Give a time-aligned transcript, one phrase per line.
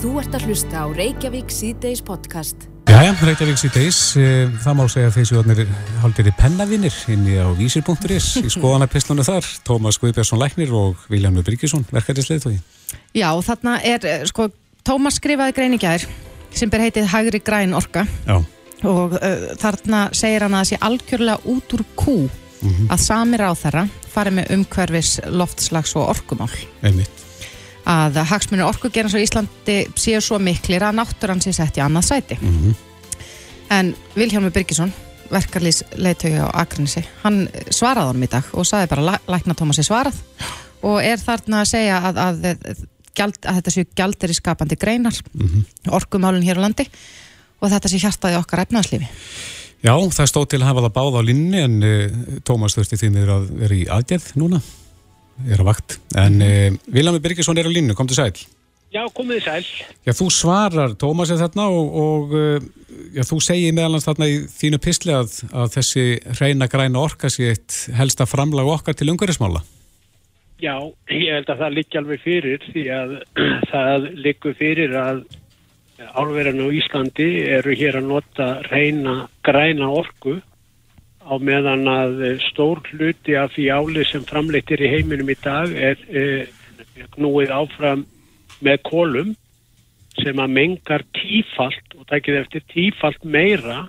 [0.00, 2.62] Þú ert að hlusta á Reykjavík C-Days podcast.
[2.88, 3.98] Jæja, Reykjavík C-Days,
[4.64, 5.60] það má segja að þessi orðnir
[6.00, 11.44] haldir í pennavinnir inn í á vísir.is í skoðanapistlunum þar, Tómas Guðbjörnsson Læknir og Viljánu
[11.44, 12.48] Bryggjesson, verkefnisleið
[13.12, 14.48] Já, þarna er, sko,
[14.88, 16.08] Tómas skrifaði greiningjar
[16.48, 18.40] sem ber heitið Hægri græn orka Já.
[18.88, 22.88] og uh, þarna segir hann að það sé algjörlega út úr kú mm -hmm.
[22.88, 26.54] að samir á þeirra fari með umhverfis loftslags og orkumál.
[26.80, 27.19] Einmitt
[27.90, 32.38] að hagsmunir orkugerðans á Íslandi séu svo miklir að náttúrann sé sett í annað sæti
[32.40, 32.74] mm -hmm.
[33.76, 34.92] en Vilhjálmur Byrkisson
[35.30, 40.18] verkarlýs leiðtögi á Akranesi hann svaraði honum í dag og saði bara lækna Tómasi svarað
[40.82, 42.84] og er þarna að segja að, að, að,
[43.20, 45.64] að þetta séu gjaldir í skapandi greinar mm -hmm.
[45.90, 46.86] orkumálun hér á landi
[47.60, 49.08] og þetta sé hjartaði okkar efnaðslífi
[49.80, 53.08] Já, það stóð til að hafa það báð á linni en uh, Tómas þurfti því
[53.10, 54.60] miður að vera í aðgerð núna
[55.48, 56.00] er á vakt.
[56.16, 56.72] En mm -hmm.
[56.72, 58.36] uh, Viljámi Birgisson er á línu, kom til sæl.
[58.90, 59.66] Já, komið sæl.
[60.06, 62.58] Já, þú svarar Tómas eða þarna og, og uh,
[63.14, 66.06] já, þú segir meðalans þarna í þínu pistli að, að þessi
[66.40, 69.62] reyna græna orka sé eitt helsta framlag okkar til umhverfismála.
[70.60, 70.74] Já,
[71.08, 73.14] ég held að það liggi alveg fyrir því að
[73.72, 75.22] það liggur fyrir að
[76.18, 80.40] álverðinu á Íslandi eru hér að nota reyna græna orku
[81.20, 86.00] á meðan að stór hluti af því áli sem framleittir í heiminum í dag er
[86.08, 86.46] e,
[87.16, 88.06] knúið áfram
[88.64, 89.34] með kólum
[90.20, 93.84] sem að mengar tífalt og takið eftir tífalt meira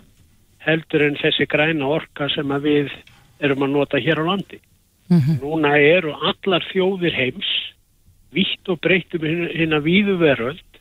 [0.61, 2.91] heldur en þessi græna orka sem að við
[3.41, 4.59] erum að nota hér á landi.
[5.09, 5.39] Mm -hmm.
[5.41, 7.49] Núna eru allar þjóðir heims
[8.31, 10.71] vitt og breytum hinn að víðuveröld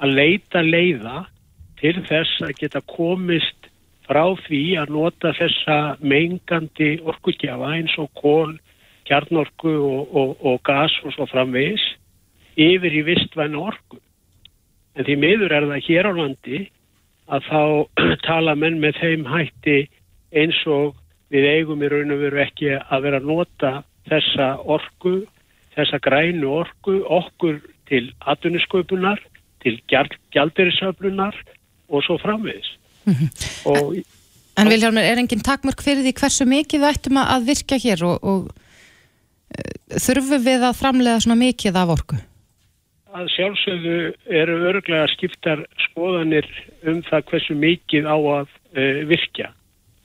[0.00, 1.26] að leita leiða
[1.80, 3.63] til þess að geta komist
[4.04, 8.54] frá því að nota þessa mengandi orkugjafa eins og kól,
[9.08, 11.84] kjarnorku og, og, og gas og svo framvegis
[12.56, 13.98] yfir í vistvæna orku.
[14.94, 16.60] En því miður er það hér á landi
[17.34, 17.62] að þá
[18.28, 19.78] tala menn með þeim hætti
[20.34, 20.94] eins og
[21.32, 23.72] við eigum í raun og veru ekki að vera að nota
[24.08, 25.22] þessa orku,
[25.74, 29.20] þessa grænu orku okkur til atvinnisköpunar,
[29.64, 31.36] til gjaldirisöflunar
[31.88, 32.68] og svo framvegis.
[33.04, 33.30] Mm -hmm.
[33.70, 33.96] og,
[34.56, 38.16] en Viljálmur, er enginn takmörk fyrir því hversu mikið það ættum að virka hér og,
[38.24, 42.16] og uh, þurfum við að framlega svona mikið af orku?
[43.14, 46.48] Að sjálfsögðu eru örglega skiptar skoðanir
[46.82, 49.52] um það hversu mikið á að uh, virka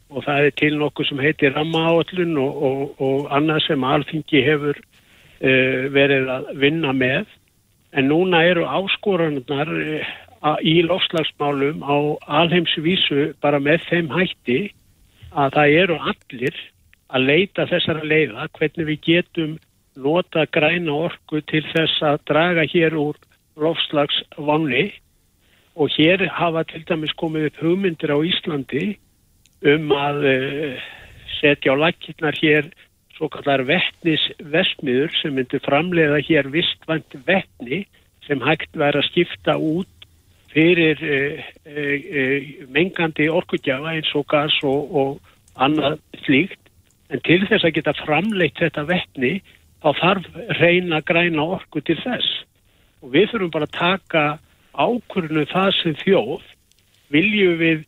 [0.10, 4.78] og það er til nokkuð sem heitir rammaáallun og, og, og annað sem alþingi hefur
[4.78, 7.26] uh, verið að vinna með
[7.92, 9.70] en núna eru áskoranarnar
[10.64, 11.98] í lofslagsmálum á
[12.42, 14.60] alheimsvísu bara með þeim hætti
[15.32, 16.62] að það eru allir
[17.10, 19.58] að leita þessara leiða hvernig við getum
[20.00, 23.20] nota græna orku til þess að draga hér úr
[23.60, 24.88] lofslagsvanni
[25.76, 28.86] og hér hafa til dæmis komið upp hugmyndir á Íslandi
[29.68, 30.84] um að uh,
[31.40, 32.70] setja á lakirnar hér
[33.18, 37.84] svo kallar vettnisvesmiður sem myndir framleiða hér vistvænt vettni
[38.28, 39.99] sem hægt verið að skipta út
[40.54, 46.60] fyrir uh, uh, mengandi orkugjafa eins og gas og, og annað slíkt.
[47.10, 49.40] En til þess að geta framleitt þetta vettni
[49.82, 50.28] þá þarf
[50.60, 52.44] reyna græna orku til þess.
[53.02, 54.26] Og við þurfum bara að taka
[54.80, 56.44] ákvörnu það sem þjóð.
[57.10, 57.86] Viljum við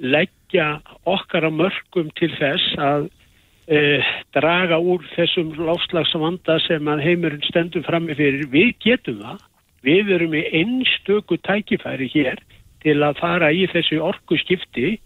[0.00, 0.68] leggja
[1.08, 7.86] okkar að mörgum til þess að uh, draga úr þessum láslagsvanda sem að heimurinn stendur
[7.86, 8.50] fram með fyrir?
[8.52, 9.46] Við getum það
[9.86, 12.40] Við erum í einstöku tækifæri hér
[12.84, 14.98] til að fara í þessi orku skipti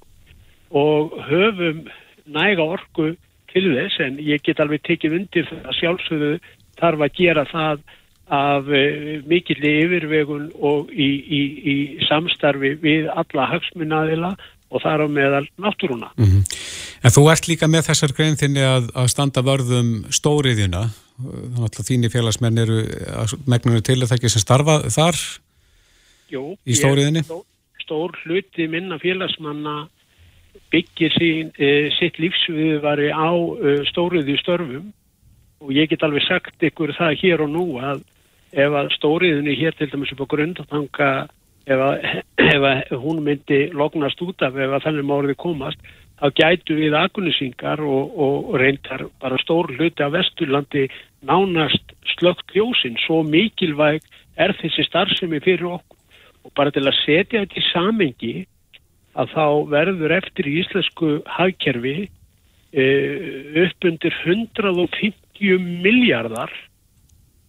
[0.74, 1.84] og höfum
[2.26, 3.12] næga orku
[3.52, 6.32] til þess en ég get alveg tekið undir að sjálfsögðu
[6.80, 7.84] þarf að gera það
[8.34, 11.76] af uh, mikilli yfirvegun og í, í, í
[12.08, 14.32] samstarfi við alla hagsmunnaðila
[14.70, 16.10] og þar á meðal náttúruna.
[16.16, 16.42] Mm -hmm.
[17.04, 21.88] En þú ert líka með þessar grein þinni að, að standa vörðum stóriðina þannig að
[21.88, 22.78] þínir félagsmenn eru
[23.46, 25.18] megnunni til að það ekki sem starfa þar
[26.32, 27.44] Jú, í stóriðinni stór,
[27.84, 29.84] stór hluti minna félagsmanna
[30.74, 34.90] byggir sín, e, sitt lífsviðvari á e, stóriði störfum
[35.62, 38.02] og ég get alveg sagt ykkur það hér og nú að
[38.54, 41.10] ef að stóriðinni hér til dæmis upp á grundatanga
[41.66, 42.06] ef, að,
[42.54, 46.96] ef að hún myndi lognast út af ef að þannig mórið komast þá gætu við
[46.98, 50.86] agunissingar og, og reyndar bara stór hluti af Vesturlandi
[51.26, 54.04] nánast slögt ljósinn, svo mikilvæg
[54.40, 55.98] er þessi starfsemi fyrir okkur.
[56.44, 58.34] Og bara til að setja þetta í samengi
[59.14, 62.84] að þá verður eftir í íslensku hagkerfi e,
[63.64, 66.52] upp undir 150 miljardar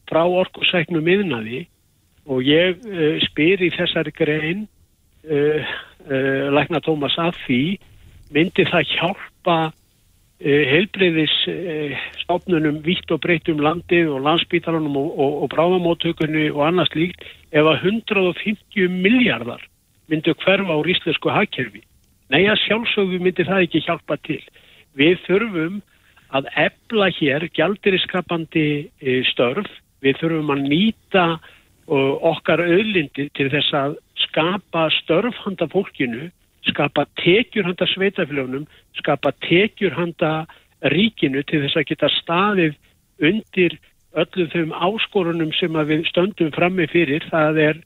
[0.10, 1.66] frá orkusæknum yðnaði
[2.26, 4.66] og ég uh, spyr í þessari grein
[5.30, 5.74] uh,
[6.10, 7.64] uh, lækna Tómas að því
[8.36, 9.58] myndi það hjálpa
[10.36, 11.32] heilbreyðis
[12.20, 17.24] stofnunum vitt og breytt um landið og landsbítalunum og, og, og bráðamóttökunni og annars líkt
[17.56, 19.64] ef að 150 miljardar
[20.12, 21.86] myndu hverfa úr íslensku hagkerfi.
[22.36, 24.42] Nei að sjálfsögðu myndi það ekki hjálpa til.
[25.00, 25.80] Við þurfum
[26.36, 28.68] að ebla hér gjaldiriskapandi
[29.32, 29.72] störf,
[30.04, 31.26] við þurfum að nýta
[31.88, 36.30] okkar auðlindi til þess að skapa störf handa fólkinu,
[36.66, 38.66] skapa tekjur handa sveitafljónum,
[38.98, 40.46] skapa tekjur handa
[40.82, 42.74] ríkinu til þess að geta staðið
[43.22, 43.78] undir
[44.16, 47.26] öllum þeim áskorunum sem við stöndum frammi fyrir.
[47.30, 47.80] Það er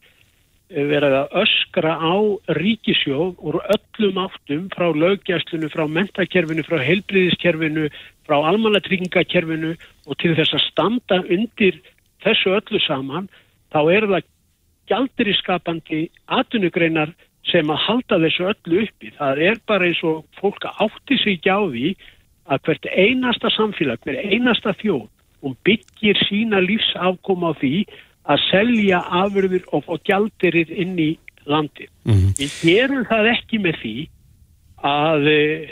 [0.70, 2.16] verið að öskra á
[2.60, 7.90] ríkisjóð úr öllum áttum frá löggjastlunu, frá mentakerfinu, frá heilbriðiskerfinu,
[8.30, 9.74] frá almannatryggingakerfinu
[10.06, 11.80] og til þess að standa undir
[12.24, 13.30] þessu öllu saman
[13.74, 14.30] þá er það
[14.90, 16.02] gjaldir í skapandi
[16.40, 17.14] atvinnugreinar
[17.50, 19.14] sem að halda þessu öllu uppi.
[19.18, 21.88] Það er bara eins og fólk átti sig ekki á því
[22.50, 25.08] að hvert einasta samfélag, hver einasta þjóð
[25.46, 27.74] og byggir sína lífsafkoma á því
[28.30, 31.12] að selja afurður og fá gjaldirir inn í
[31.50, 31.88] landi.
[32.06, 32.34] Mm -hmm.
[32.38, 33.96] Við gerum það ekki með því
[34.86, 35.70] að uh,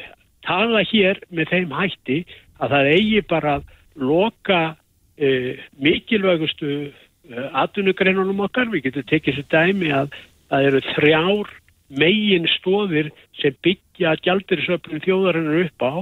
[0.47, 2.17] tala hér með þeim hætti
[2.59, 3.63] að það eigi bara að
[3.95, 6.93] loka uh, mikilvægustu
[7.35, 10.15] atvinnugreinunum okkar, við getum tekið þessu dæmi að
[10.51, 11.53] það eru þrjár
[11.87, 15.93] megin stóðir sem byggja gjaldirisöfnum þjóðarinnar upp á.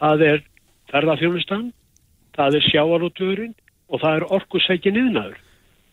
[0.00, 0.42] Það er
[0.90, 1.68] ferðarþjónustan
[2.36, 3.54] það er sjáarútvörin
[3.90, 5.38] og það er orkusækin yðnaður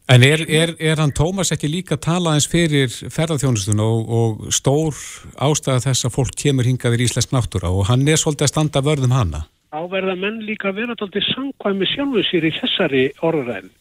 [0.07, 4.95] En er, er, er hann Tómas ekki líka talað eins fyrir ferðarþjónustun og, og stór
[5.35, 9.15] ástæða þess að fólk kemur hingaðir Íslensk náttúra og hann er svolítið að standa vörðum
[9.17, 9.43] hanna?
[9.75, 13.73] Áverða menn líka alltaf sangkvæmi sjálfu sér í þessari orðræðin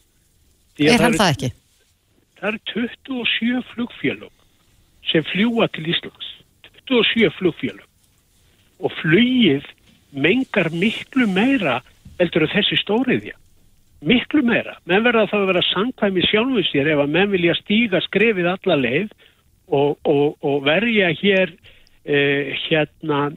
[0.79, 1.49] Er hann það ekki?
[2.37, 4.33] Það eru 27 flugfélög
[5.09, 6.29] sem fljúa til Íslands.
[6.87, 7.85] 27 flugfélög.
[8.79, 9.65] Og flugið
[10.13, 11.79] mengar miklu meira
[12.19, 13.33] heldur þessi stóriðja.
[14.05, 14.77] Miklu meira.
[14.85, 18.77] Menn verða þá að vera sangkvæmi sjálfum sér ef að menn vilja stíga skrefið alla
[18.77, 19.09] leið
[19.67, 21.55] og, og, og verja hér
[22.05, 23.31] eh, hérna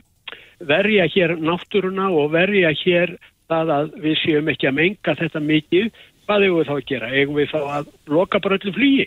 [0.61, 3.17] verja hér náttúruna og verja hér
[3.51, 5.89] það að við séum ekki að menga þetta mikið
[6.31, 7.11] hvað eigum við þá að gera?
[7.11, 9.07] Eigum við þá að loka bara öllu flýi?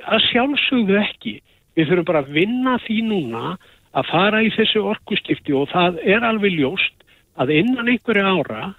[0.00, 1.34] Það sjálfsögðu ekki.
[1.76, 3.44] Við þurfum bara að vinna því núna
[3.90, 7.04] að fara í þessu orkustifti og það er alveg ljóst
[7.40, 8.70] að innan einhverju ára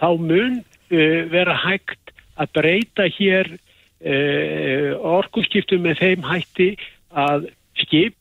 [0.00, 6.70] þá mun uh, vera hægt að breyta hér uh, orkustiftu með þeim hætti
[7.10, 7.50] að
[7.82, 8.16] skip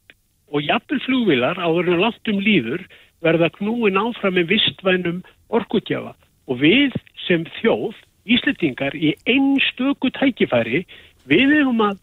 [0.50, 2.83] og jafnvel flugvilar áður en langt um líður
[3.24, 5.22] verða knúin áfram með vistvænum
[5.54, 6.15] orkutjafa
[6.50, 6.95] og við
[7.27, 7.98] sem þjóð
[8.30, 10.86] Íslandingar í einstöku tækifæri
[11.30, 12.00] við erum að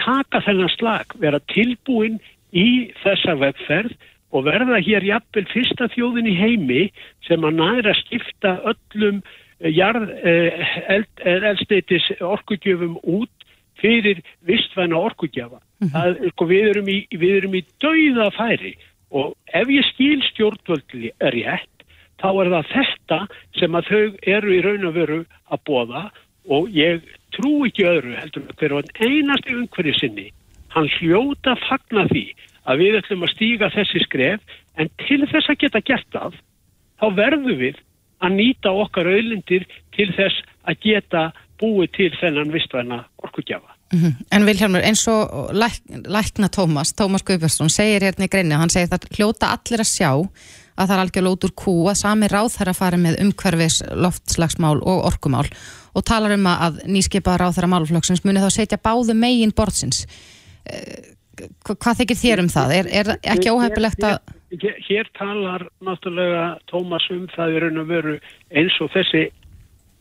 [0.00, 2.18] taka þennan slag, vera tilbúin
[2.52, 3.94] í þessa vegferð
[4.34, 6.82] og verða hér jafnvel fyrsta þjóðin í heimi
[7.26, 9.22] sem að næra skipta öllum
[9.60, 10.66] eh,
[11.24, 13.32] eldsteitis orkugjöfum út
[13.80, 15.60] fyrir vistvæna orkugjafa.
[15.80, 16.28] Mm -hmm.
[16.32, 18.76] sko, við, erum í, í dauða færi
[19.10, 21.75] og ef ég skil stjórnvöldli er rétt
[22.22, 23.20] þá er það þetta
[23.58, 24.02] sem að þau
[24.36, 25.20] eru í raun og veru
[25.52, 26.02] að bóða
[26.56, 30.28] og ég trú ekki öðru heldur að hverju einasti umhverju sinni
[30.74, 32.26] hann hljóta fagna því
[32.66, 36.38] að við ætlum að stíga þessi skref en til þess að geta gert það
[37.00, 37.80] þá verðum við
[38.24, 41.24] að nýta okkar auðlindir til þess að geta
[41.60, 43.72] búið til þennan vistvæna orkugjafa.
[43.92, 44.14] Mm -hmm.
[44.32, 48.88] En Vilhelmur, eins og læk, lækna Tómas, Tómas Guðbjörnsson segir hérna í greinu, hann segir
[48.88, 50.10] það hljóta allir að sjá
[50.76, 53.80] að það er algjörlega út úr kú að sami ráð þær að fara með umhverfis
[54.04, 55.46] loftslagsmál og orkumál
[55.96, 60.04] og talar um að nýskipa ráð þær að málflöksins muni þá setja báðu megin borðsins
[60.68, 61.12] eh,
[61.64, 62.76] hvað þykir þér um það?
[62.76, 64.20] Er, er ekki óhefilegt að
[64.54, 68.16] hér, hér talar náttúrulega Tómas um það er veru
[68.52, 69.26] eins og þessi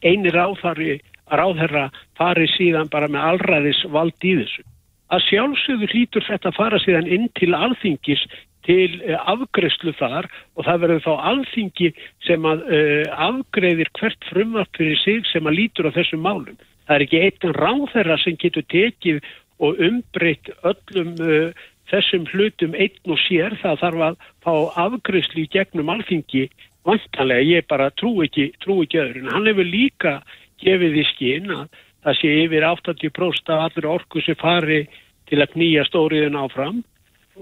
[0.06, 1.00] eini ráðhari
[1.32, 4.66] ráðherra fari síðan bara með allræðis vald í þessu
[5.14, 8.24] að sjálfsögðu hlýtur þetta fara síðan inn til alþingis
[8.66, 11.92] til eh, afgreðslu þar og það verður þá alþingi
[12.26, 16.58] sem að uh, afgreðir hvert frumvart fyrir sig sem að lítur á þessum málum.
[16.86, 19.22] Það er ekki eitt en ráðherra sem getur tekið
[19.64, 23.58] og umbreytt öllum uh, þessum hlutum einn og sér.
[23.62, 24.54] Það þarf að fá
[24.86, 26.48] afgreðslu í gegnum alþingi
[26.88, 27.50] vantanlega.
[27.60, 29.26] Ég bara trú ekki, trú ekki öðru.
[29.26, 30.18] En hann hefur líka
[30.64, 31.66] gefið í skinn að
[32.06, 34.84] það sé yfir 80% af allur orku sem fari
[35.30, 36.84] til að knýja stóriðin áfram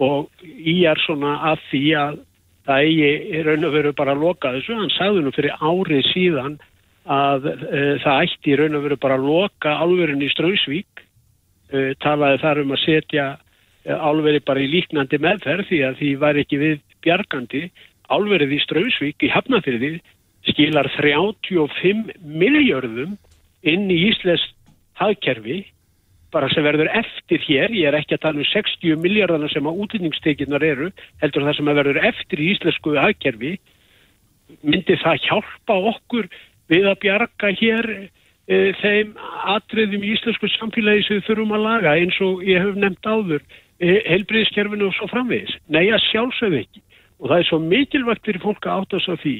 [0.01, 2.19] og ég er svona að því að
[2.63, 6.59] það eigi raun og veru bara að loka þessu, hann sagði nú fyrir árið síðan
[7.03, 12.39] að uh, það ætti raun og veru bara að loka álverðin í Strömsvík uh, talaði
[12.43, 16.61] þar um að setja uh, álverði bara í líknandi meðferð því að því var ekki
[16.61, 17.63] við bjargandi
[18.07, 19.93] álverðið í Strömsvík í Hafnafyrði
[20.47, 23.17] skilar 35 miljörðum
[23.63, 24.45] inn í Íslands
[24.99, 25.63] hagkerfi
[26.33, 29.83] bara sem verður eftir hér, ég er ekki að tala um 60 miljardana sem að
[29.85, 30.89] útlýningstekinnar eru,
[31.21, 33.53] heldur það sem að verður eftir í íslensku aðgerfi,
[34.65, 36.29] myndi það hjálpa okkur
[36.71, 39.13] við að bjarga hér e, þeim
[39.55, 43.43] atriðum í íslensku samfélagi sem við þurfum að laga eins og ég hef nefnt áður,
[43.79, 45.57] e, helbriðskerfinu og svo framvegis.
[45.67, 46.83] Nei, að sjálfsögð ekki.
[47.21, 49.37] Og það er svo mikilvægt fyrir fólk að átta svo því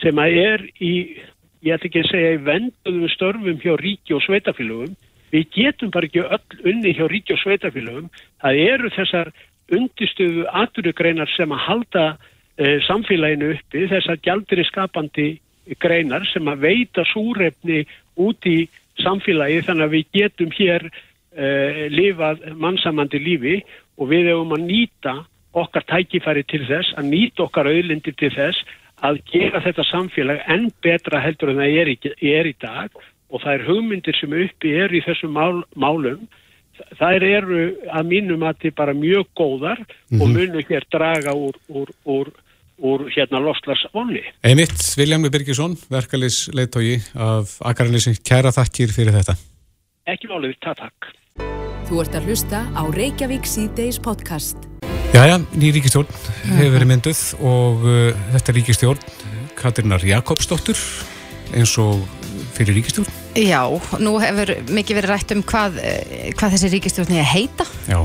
[0.00, 0.94] sem að er í,
[1.66, 4.96] ég ætla ekki að segja, í venduðum störfum hjá ríki og sveitafélögum
[5.30, 8.10] við getum bara ekki öll unni hjá ríki og sveitafélögum.
[8.42, 9.32] Það eru þessar
[9.70, 12.04] undistöðu aturugreinar sem að halda
[12.58, 15.28] e, samfélaginu uppi, þessar gjaldri skapandi
[15.82, 17.84] greinar sem að veita súrefni
[18.20, 18.64] út í
[19.00, 21.46] samfélagi þannig að við getum hér e,
[21.92, 23.60] lifað mannsamandi lífi
[24.00, 25.14] og við hefum að nýta
[25.60, 30.68] okkar tækifæri til þess, að nýta okkar auðlindir til þess að gera þetta samfélag enn
[30.84, 31.96] betra heldur en það er í,
[32.34, 36.26] er í dag og það er hugmyndir sem uppi er í þessum mál, málum
[36.98, 40.20] þær eru að mínum að þið bara mjög góðar mm -hmm.
[40.20, 40.36] og mhm.
[40.36, 42.32] munu hér draga úr, úr, úr,
[42.78, 44.22] úr hérna loslasvonni.
[44.42, 49.36] Einmitt, Viljami Birgisson, verkalis leittói af Akarnissi, kæra þakkir fyrir þetta.
[50.06, 51.12] Ekki málið, takk takk.
[51.88, 54.56] Þú ert að hlusta á Reykjavík C-Days podcast.
[55.10, 56.06] Jæja, ný ríkistjórn
[56.54, 59.02] hefur verið mynduð og uh, þetta ríkistjórn
[59.58, 60.78] Katrínar Jakobsdóttur
[61.50, 62.06] eins og
[62.56, 63.08] fyrir ríkistjórn?
[63.38, 63.62] Já,
[64.02, 67.66] nú hefur mikið verið rætt um hvað, eh, hvað þessi ríkistjórn er að heita.
[67.88, 68.00] Já.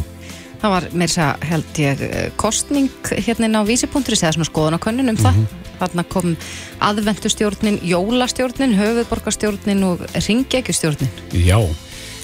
[0.62, 4.50] Það var mér þess að held ég eh, kostning hérna inn á vísipunkturis eða svona
[4.50, 5.46] skoðanakönnun um mm -hmm.
[5.46, 5.62] það.
[5.76, 6.38] Þarna kom
[6.80, 11.10] aðvendustjórnin, jólastjórnin, höfuðborgarstjórnin og ringjækjustjórnin.
[11.34, 11.60] Já,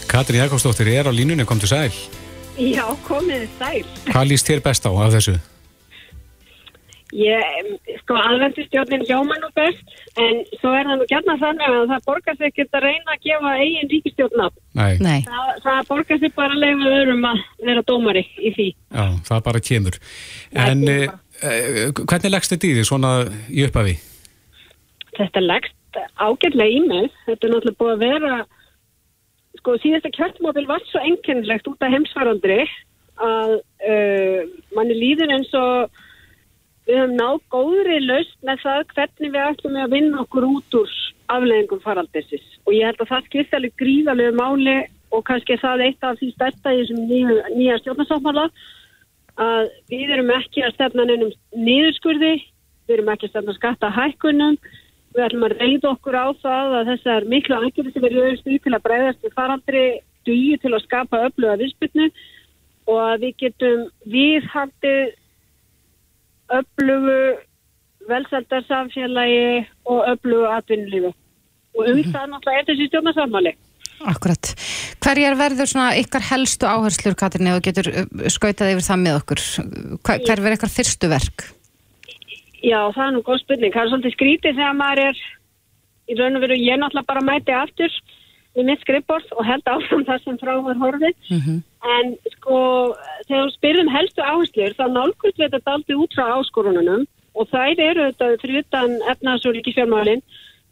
[0.08, 1.92] Katrin Jakobsdóttir er á línunni, kom til sæl.
[2.58, 3.86] Já, komið sæl.
[4.06, 5.40] Hvað líst þér best á af þessu?
[7.12, 9.82] Ég, sko, aðvendustjórnin hjóma nú best,
[10.16, 13.26] en svo er það nú gætna þannig að það borgar sig ekkert að reyna að
[13.26, 14.46] gefa eigin ríkistjórn.
[14.80, 15.18] Nei.
[15.26, 18.68] Það, það borgar sig bara að leifa öðrum að vera dómari í því.
[18.96, 19.98] Já, það bara kemur.
[20.64, 21.04] En eh,
[21.44, 23.12] eh, hvernig leggst þetta í því svona
[23.52, 23.98] í upphafi?
[25.18, 27.10] Þetta leggst ágætlega í mig.
[27.26, 28.38] Þetta er náttúrulega búið að vera,
[29.60, 32.62] sko, síðasta kjörtmóbil var svo enginlegt út af heimsvarandri
[33.22, 34.40] að uh,
[34.78, 35.92] manni líður eins og
[36.88, 40.96] við höfum náð góðri laust með það hvernig við ætlum að vinna okkur út úr
[41.32, 44.78] afleðingum faraldessis og ég held að það skipta alveg gríðalegu máli
[45.12, 48.46] og kannski það eitt af því stærsta í þessum nýja, nýja stjórnarsáttmála
[49.42, 52.34] að við erum ekki að stefna nefnum nýðurskurði,
[52.88, 54.58] við erum ekki að stefna skatta hækkunum,
[55.16, 58.60] við ætlum að reyða okkur á það að þessar miklu aðgjörði sem eru auðvist í
[58.64, 59.86] til að breyðast við faraldri
[60.28, 62.12] dugi til að skapa öfluga viðspilnu
[62.92, 63.84] og að við getum
[64.14, 65.16] viðhaldið
[66.60, 67.18] öflugu
[68.10, 71.12] velseldarsamfélagi og öflugu atvinnulífi.
[71.78, 72.12] Og um mm -hmm.
[72.14, 73.54] það náttúrulega er þessi stjórnarsammáli.
[74.02, 74.44] Akkurat.
[75.04, 79.42] Hverjar verður svona ykkar helstu áherslur, Katrin, eða getur uh, skautað yfir það með okkur?
[80.06, 81.38] Hver, hver verður ykkar fyrstu verk?
[82.62, 83.74] Já, það er nú góð spurning.
[83.74, 85.18] Það er svolítið skrítið þegar maður er
[86.10, 87.92] í raun og veru, ég náttúrulega bara mæti aftur
[88.56, 91.16] við mitt skrippbord og held áfram það sem frá var horfið.
[91.30, 91.60] Mm -hmm.
[91.96, 92.58] En sko,
[93.28, 97.80] þegar við spyrjum helstu áherslur, þá nálgust við þetta aldrei út frá áskorununum og þær
[97.80, 100.22] eru þetta fyrir utan efnaðsóríki fjármálinn,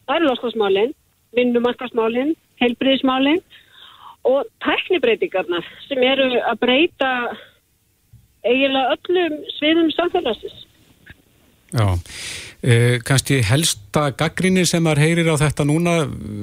[0.06, 0.94] það eru loskosmálinn,
[1.36, 3.42] vinnumarkasmálinn, heilbriðismálinn
[4.28, 7.10] og tæknibreitingarna sem eru að breyta
[8.44, 10.66] eiginlega öllum sviðum samfélagsins.
[11.70, 11.86] Já,
[12.62, 15.94] eh, kannski helsta gaggrinni sem maður heyrir á þetta núna,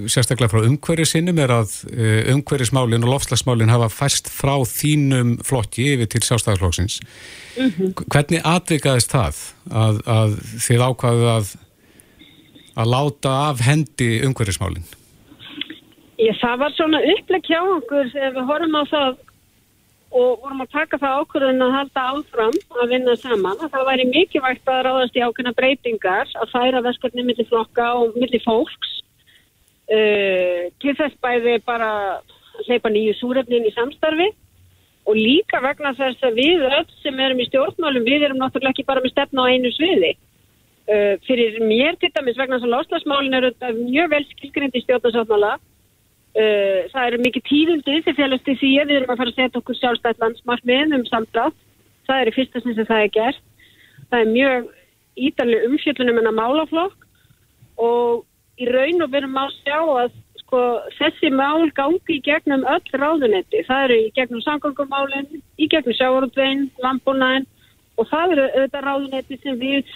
[0.09, 6.12] sérstaklega frá umhverjisinnum, er að eh, umhverjismálinn og lofslagsmálinn hafa færst frá þínum flokki yfir
[6.12, 7.00] til sjálfstæðarflokksins.
[7.57, 7.93] Mm -hmm.
[8.05, 11.55] Hvernig atvikaðist það að, að þið ákvaðu að,
[12.75, 14.86] að láta af hendi umhverjismálinn?
[16.17, 19.17] Ég, það var svona uppleg hjá okkur ef við horfum á það
[20.16, 23.60] og vorum að taka það ákvörðun að halda áfram að vinna saman.
[23.60, 28.16] Að það væri mikilvægt að ráðast í ákveðna breytingar að færa verkefni millir flokka og
[28.16, 28.94] millir fólks
[29.92, 34.32] uh, til þess bæði bara að hleypa nýju súrefnin í samstarfi
[35.08, 38.88] og líka vegna þess að við öll sem erum í stjórnmálum við erum náttúrulega ekki
[38.88, 40.16] bara með stefna á einu sviði.
[40.88, 43.52] Uh, fyrir mér til dæmis vegna þess að loslasmálin eru
[43.84, 45.58] mjög vel skilgrindi í stjórnarsáttmála
[46.38, 49.38] Uh, það eru mikið tíðundi sem félast í því að við erum að fara að
[49.39, 51.58] setja okkur sjálfstætt landsmarkmið um samdrátt.
[52.06, 53.44] Það er í fyrsta sem það er gert.
[54.12, 54.67] Það er mjög
[55.17, 57.08] ídarlega umfjöldunum en að málaflokk
[57.82, 60.13] og í raun og verum að sjá að
[60.44, 60.62] sko,
[61.00, 63.65] þessi mál gangi í gegnum öll ráðunetti.
[63.65, 67.50] Það eru í gegnum samgangumálinn, í gegnum sjávarútveginn, landbúnaðinn
[67.98, 69.96] og það eru auðvitað ráðunetti sem við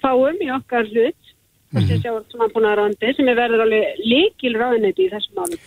[0.00, 1.27] fáum í okkar hlut
[1.70, 2.00] mm -hmm.
[2.02, 5.60] sjávarútveginn sem er verður alveg líkil ráðunetti í þessum málum.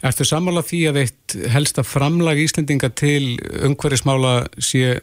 [0.00, 5.00] Erstu sammála því að eitt helsta framlag Íslendinga til umhverfismála sé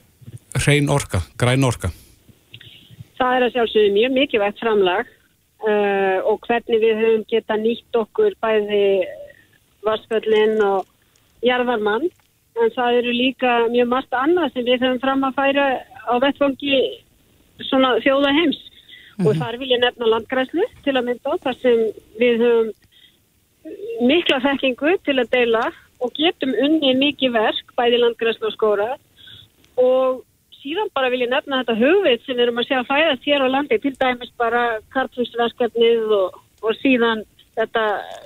[0.57, 1.91] hrein orka, græn orka?
[3.17, 5.05] Það er að sjálfsögðu mjög mikilvægt framlag
[5.65, 9.05] uh, og hvernig við höfum geta nýtt okkur bæði
[9.85, 10.85] varsföllin og
[11.45, 12.07] jarðarmann
[12.57, 15.67] en það eru líka mjög margt annað sem við höfum fram að færa
[16.09, 16.79] á vettfangi
[17.69, 18.59] svona þjóða heims
[19.17, 19.27] -hmm.
[19.27, 19.39] og mhm.
[19.41, 21.79] þar vil ég nefna landgræslu til að mynda þar sem
[22.19, 22.69] við höfum
[24.07, 25.65] mikla þekkingu til að deila
[25.99, 28.91] og getum unni mikið verk bæði landgræslu og skóra
[29.77, 30.23] og
[30.61, 33.45] síðan bara vil ég nefna þetta hugveit sem við erum að sjá að fæðast hér
[33.45, 37.23] á landi, til dæmis bara kartfúsverkefnið og, og síðan
[37.57, 37.83] þetta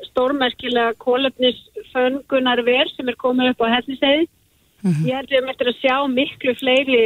[0.10, 4.28] stórmerkilega kólefnisföngunar verð sem er komið upp á hellisegi.
[4.82, 5.06] Mm -hmm.
[5.08, 7.04] Ég held við möttum að sjá miklu fleiri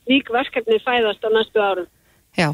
[0.00, 1.88] stík verkefni fæðast á næstu árum.
[2.38, 2.52] Já,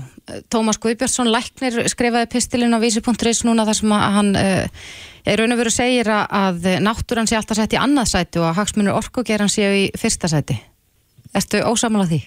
[0.51, 4.87] Tómas Guðbjörnsson Læknir skrifaði pistilinn á vísi.is núna þar sem að hann uh,
[5.29, 8.57] er raun og veru segir að náttúrann sé alltaf sett í annað sæti og að
[8.63, 10.57] hagsmunur orkugeran séu í fyrsta sæti.
[11.37, 12.23] Erstu ósamal á því?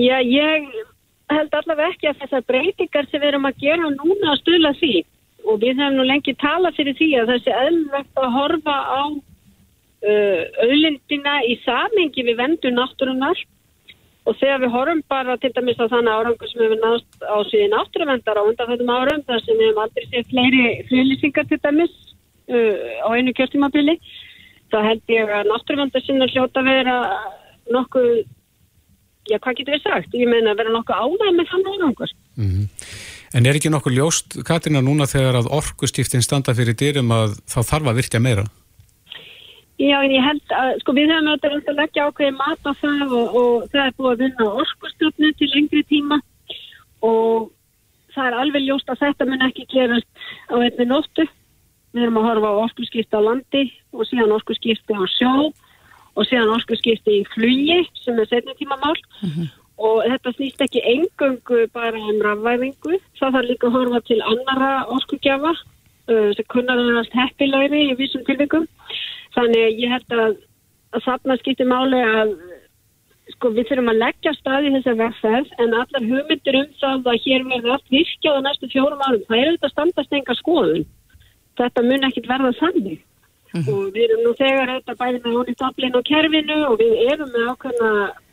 [0.00, 0.66] Já, ég
[1.30, 4.94] held allavega ekki að þessar breytingar sem við erum að gera núna að stula því
[5.46, 10.42] og við hefum nú lengi talað fyrir því að þessi eðlvegt að horfa á uh,
[10.66, 13.40] auðlindina í samengi við vendu náttúrunar
[14.28, 17.74] og þegar við horfum bara til dæmis á þannig árangur sem við náðast á síðan
[17.76, 21.94] náttúruvendar á undanfættum árum þar sem við hefum aldrei séð fleiri fljóðlýsingar til dæmis
[22.52, 23.96] uh, á einu kjörtímabili
[24.70, 26.96] þá held ég að náttúruvöndarsinnar hljóta vera
[27.74, 28.10] nokkuð,
[29.30, 32.14] já hvað getur við sagt, ég meina vera nokkuð ánæg með þann árangur.
[32.36, 32.68] Mm -hmm.
[33.30, 37.60] En er ekki nokkuð ljóst, Katrina, núna þegar að orkustíftin standa fyrir dyrum að þá
[37.62, 38.44] þarf að virkja meira?
[39.80, 43.36] Já, ég held að, sko við hefum auðvitað að leggja ákveði mat á það og,
[43.40, 46.20] og það er búið að vinna orkustöfnu til lengri tíma
[47.00, 47.48] og
[48.12, 51.24] það er alveg ljóst að þetta mun ekki gerast á einni nóttu
[51.90, 56.52] Við erum að horfa á orkusskipti á landi og síðan orkusskipti á sjó og síðan
[56.54, 59.48] orkusskipti í flugi sem er setni tíma mál mm -hmm.
[59.86, 63.00] og þetta snýst ekki engöngu bara um rafvæðingu.
[63.18, 65.52] Það þarf líka að horfa til annara orkugjafa
[66.12, 68.68] uh, sem kunnar að vera allt heppilegri í vísum tilvikum.
[69.36, 70.38] Þannig ég held að,
[70.96, 72.32] að þarna skipti máli að
[73.34, 77.44] sko, við þurfum að leggja staði þessar vegferð en allar hugmyndir um það að hér
[77.52, 79.28] verður allt virkjað á næstu fjórum árum.
[79.28, 80.88] Það er auðvitað standast enga skoðun
[81.60, 83.72] þetta mun ekkit verða þannig mm -hmm.
[83.74, 87.32] og við erum nú þegar auðvitað bæði með hónið tablin og kerfinu og við erum
[87.34, 87.90] með ákveðna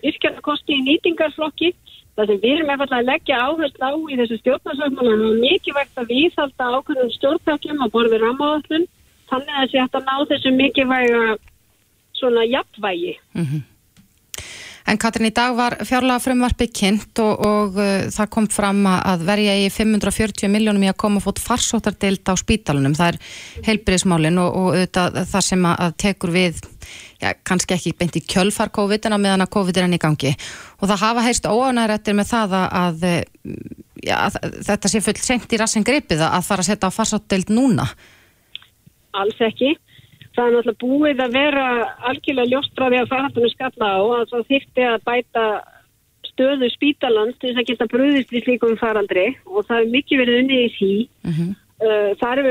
[0.09, 1.69] yrkjarnakosti í nýtingarflokki
[2.15, 6.11] þar sem við erum eftir að leggja áherslu á í þessu stjórnarsöfnum og mikilvægt að
[6.13, 8.87] við þálta ákveðnum stjórnpökjum að borði ramáðallun
[9.31, 11.23] þannig að þessi hægt að ná þessu mikilvæga
[12.17, 13.65] svona jafnvægi mm -hmm.
[14.87, 19.25] En Katrin, í dag var fjárlega frumvarpi kynnt og, og uh, það kom fram að
[19.27, 22.95] verja í 540 miljónum í að koma fót farsóttardild á spítalunum.
[22.95, 23.19] Það er
[23.67, 26.63] heilbriðismálinn og, og auðvitað það sem að tekur við,
[27.19, 30.03] já, kannski ekki beint í kjölfar COVID en á meðan að COVID er enn í
[30.07, 30.35] gangi.
[30.79, 33.07] Og það hafa heist óanærættir með það að,
[34.07, 37.51] já, að þetta sé fullt senkt í rassin gripið að fara að setja á farsóttardild
[37.51, 37.91] núna.
[39.21, 39.75] Alls ekki
[40.37, 41.65] það er náttúrulega búið að vera
[42.11, 45.45] algjörlega ljóstraði að farhandunum skalla á að það þýtti að bæta
[46.27, 50.39] stöðu spítalands til þess að geta bröðist við slíkum faraldri og það er mikið verið
[50.43, 50.93] unnið í því.
[51.25, 51.49] Uh -huh.
[51.81, 52.45] uh, það er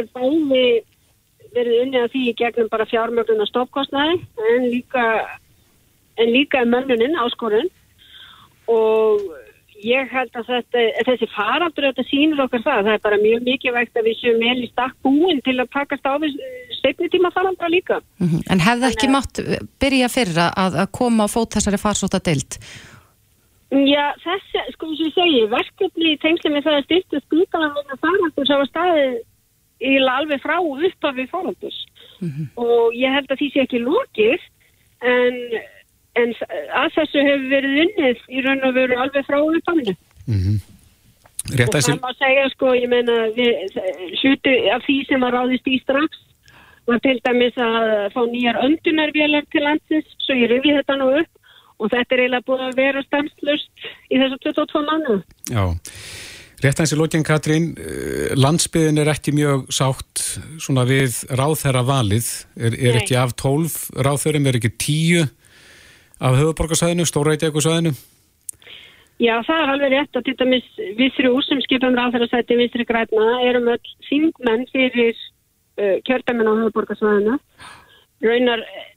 [1.57, 4.19] verið unnið að því gegnum bara fjármögnuna stoppkostnaði
[4.51, 5.05] en líka,
[6.19, 7.71] en líka mönnuninn áskorun
[8.67, 9.23] og
[9.87, 14.01] ég held að þetta, þessi faraldur þetta sínur okkar það, það er bara mjög mikilvægt
[14.01, 16.35] að við séum vel í stakk búin til að takast á við
[16.79, 18.01] stefni tíma faraldra líka.
[18.19, 18.43] Mm -hmm.
[18.51, 19.41] En hefði ekki mátt
[19.81, 22.59] byrja fyrra að, að koma á fót þessari farsóta deilt?
[23.71, 27.99] Já, þessi, sko sem ég segi, verkefni í tengslu með það að styrta spíkala með
[28.05, 29.17] faraldur sem var staðið
[29.83, 31.81] í alveg frá upp af við faraldurs
[32.21, 32.47] mm -hmm.
[32.57, 34.41] og ég held að því sé ekki lókið
[35.03, 35.35] en
[36.23, 36.33] en
[36.83, 39.95] að þessu hefur verið unnið í raun og veru alveg frá uppaminu
[40.27, 40.59] mm -hmm.
[41.67, 43.17] og það má segja sko ég menna
[44.21, 46.23] hluti af því sem að ráðist í strax
[46.87, 51.33] var til dæmis að fá nýjar öndunarvélar til landsins svo ég rifi þetta nú upp
[51.79, 53.69] og þetta er eiginlega búið að vera stanslust
[54.11, 55.65] í þessu 22 mannu Já.
[56.57, 60.23] Rétt aðeins í lókinn Katrín, eh, landsbyðin er ekki mjög sátt
[60.57, 63.75] svona við ráðherra valið, er, er ekki af 12
[64.07, 65.27] ráðherrum, er ekki 10
[66.21, 67.93] af höfuborgarsæðinu, Stórætjagursæðinu?
[69.17, 70.67] Já, það er alveg rétt að dæmis
[70.99, 77.39] við þrjú sem skipum ráðherrasæti vinstri græna erum öll þingmenn fyrir uh, kjördamin á höfuborgarsvæðinu.
[78.25, 78.91] Raunar eh,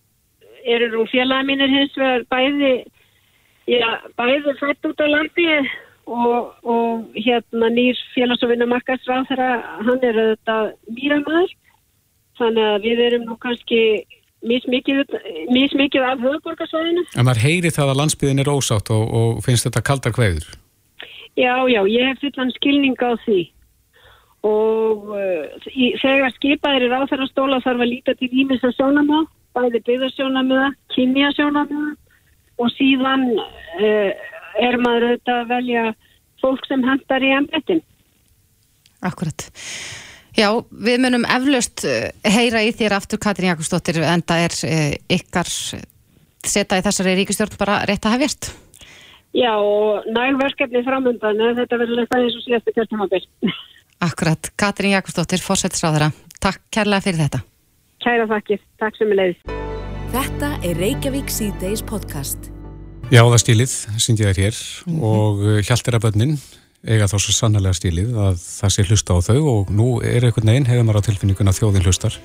[0.75, 2.73] eru nú félagi mínir hins vegar bæði,
[3.67, 5.47] já, bæði fætt út á landi
[6.10, 9.49] og, og hérna nýr félags- og vinnamarkarsráð þeirra,
[9.88, 11.58] hann er auðvitað mýramæður.
[12.39, 13.82] Þannig að við erum nú kannski
[14.45, 17.06] mismikið af höfuborgarsvæðinu.
[17.15, 20.47] En maður heyri það að landsbyðin er ósátt og, og finnst þetta kaldar kveður.
[21.39, 23.41] Já, já, ég hef fullan skilning á því
[24.47, 29.25] og uh, í, þegar skipaðir er áþarastóla þarf að líta til ímessa sjónamöða,
[29.58, 31.89] bæði byggðarsjónamöða, kynjasjónamöða
[32.63, 34.12] og síðan uh,
[34.60, 35.84] er maður auðvitað að velja
[36.39, 37.84] fólk sem hendar í embettin.
[39.04, 39.49] Akkurat.
[40.39, 44.93] Já, við munum eflaust eh, heyra í þér aftur Katrín Jakobsdóttir en það er uh,
[45.17, 45.49] ykkar
[46.47, 48.52] seta í þessari ríkistjórn bara rétt að hefjast.
[49.36, 53.21] Já, og nælverkefni framöndan, eh, þetta verður þetta eins og síðastu kjörtumabil.
[54.08, 54.52] Akkurat.
[54.56, 56.13] Katrín Jakobsdóttir, fórsættisráðara.
[56.39, 57.43] Takk kærlega fyrir þetta.
[57.99, 59.54] Kæra þakkir, takk sem er leiðist.
[60.15, 62.47] Þetta er Reykjavík C-Days podcast.
[63.12, 64.63] Já, það stílið, syndi ég þér hér
[65.04, 66.36] og uh, hjaltir að bönnin
[66.88, 70.52] eiga þá svo sannlega stílið að það sé hlusta á þau og nú er einhvern
[70.54, 72.20] veginn hefur maður á tilfinningun að þjóðin hlustar.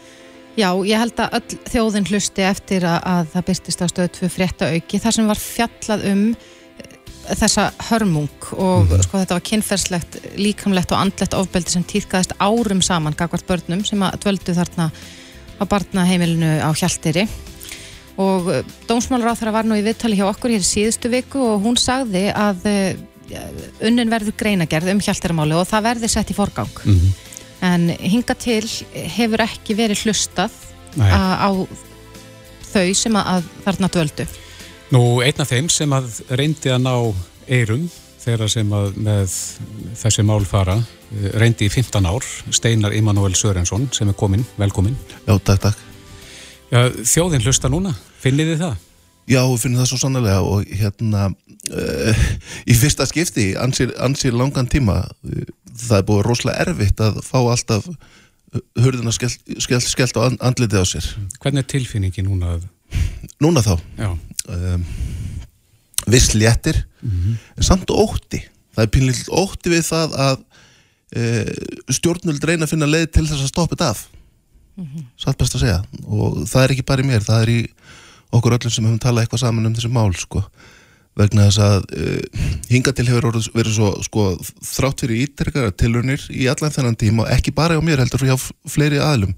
[0.55, 4.29] Já, ég held að öll þjóðin hlusti eftir að, að það byrtist á stöðu tvö
[4.31, 6.93] frétta auki þar sem var fjallað um eh,
[7.41, 13.19] þessa hörmung og sko þetta var kynferðslegt, líkamlegt og andlegt ofbeldi sem týrkaðist árum saman
[13.19, 14.93] gagvart börnum sem að dvöldu þarna
[15.59, 17.27] á barnaheimilinu á Hjaltiri
[18.23, 21.81] og eh, dómsmálaráþara var nú í viðtali hjá okkur hér í síðustu viku og hún
[21.81, 23.03] sagði að eh,
[23.85, 27.15] unnin verður greinagerð um Hjaltiramáli og það verði sett í forgang Mm
[27.65, 30.55] en hinga til hefur ekki verið hlustað
[31.01, 31.51] á
[32.75, 34.27] þau sem að, þarna dvöldu
[34.95, 36.95] Nú, einn af þeim sem að reyndi að ná
[37.49, 37.87] eirum
[38.21, 39.39] þeirra sem að með
[40.01, 44.97] þessi mál fara eh, reyndi í 15 ár, Steinar Immanuel Sörensson sem er kominn, velkominn.
[45.27, 45.83] Já, takk, takk.
[46.71, 48.79] Já, þjóðin hlusta núna, finnið þið það?
[49.31, 52.25] Já, við finnum það svo sannlega og hérna uh,
[52.69, 54.99] í fyrsta skipti, ansýr, ansýr langan tíma,
[55.73, 57.89] það er búið rosalega erfitt að fá alltaf
[58.79, 61.09] hurðina skellt, skellt, skellt á and- andlitið á sér.
[61.43, 62.59] Hvernig er tilfinningi núna?
[63.43, 64.11] Núna þá, Já,
[64.55, 64.85] um,
[66.13, 68.43] viss léttir, en samt ótti.
[68.77, 70.37] Það er pínlíkt ótti við það að
[71.17, 74.05] uh, stjórnvöld reyna að finna leið til þess að stoppa þetta af.
[75.23, 75.81] Satt best að segja.
[76.05, 77.59] Og það er ekki bara í mér, það er í
[78.35, 80.45] okkur öllum sem höfum talað eitthvað saman um þessi mál, sko.
[81.15, 84.25] Vegna þess að uh, hinga til hefur orðið- verið svo, sko,
[84.67, 88.35] þrátt fyrir ítrekkara tilunir í allan þennan tíma, og ekki bara á mér heldur hjá
[88.67, 89.37] fleiri aðlum,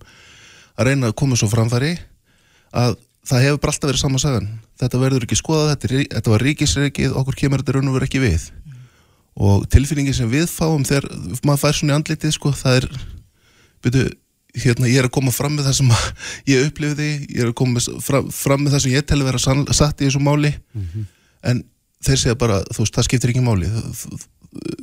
[0.76, 1.98] að reyna að koma svo framfæri
[2.76, 4.48] að það hefur bara alltaf verið sama sagan
[4.80, 8.08] þetta verður ekki skoðað, þetta, er þetta var ríkisreikið okkur kemur þetta raun og verið
[8.10, 8.44] ekki við
[9.36, 11.08] og tilfinningi sem við fáum þegar
[11.44, 12.86] maður fær svona í andlitið sko, það er
[13.84, 14.04] byrju,
[14.62, 15.92] hérna, ég er að koma fram með það sem
[16.52, 19.42] ég upplifði ég er að koma fram, fram með það sem ég telur vera
[19.76, 20.52] satt í þessu máli.
[21.46, 21.62] En
[22.06, 23.70] þeir segja bara, þú veist, það skiptir ekki máli.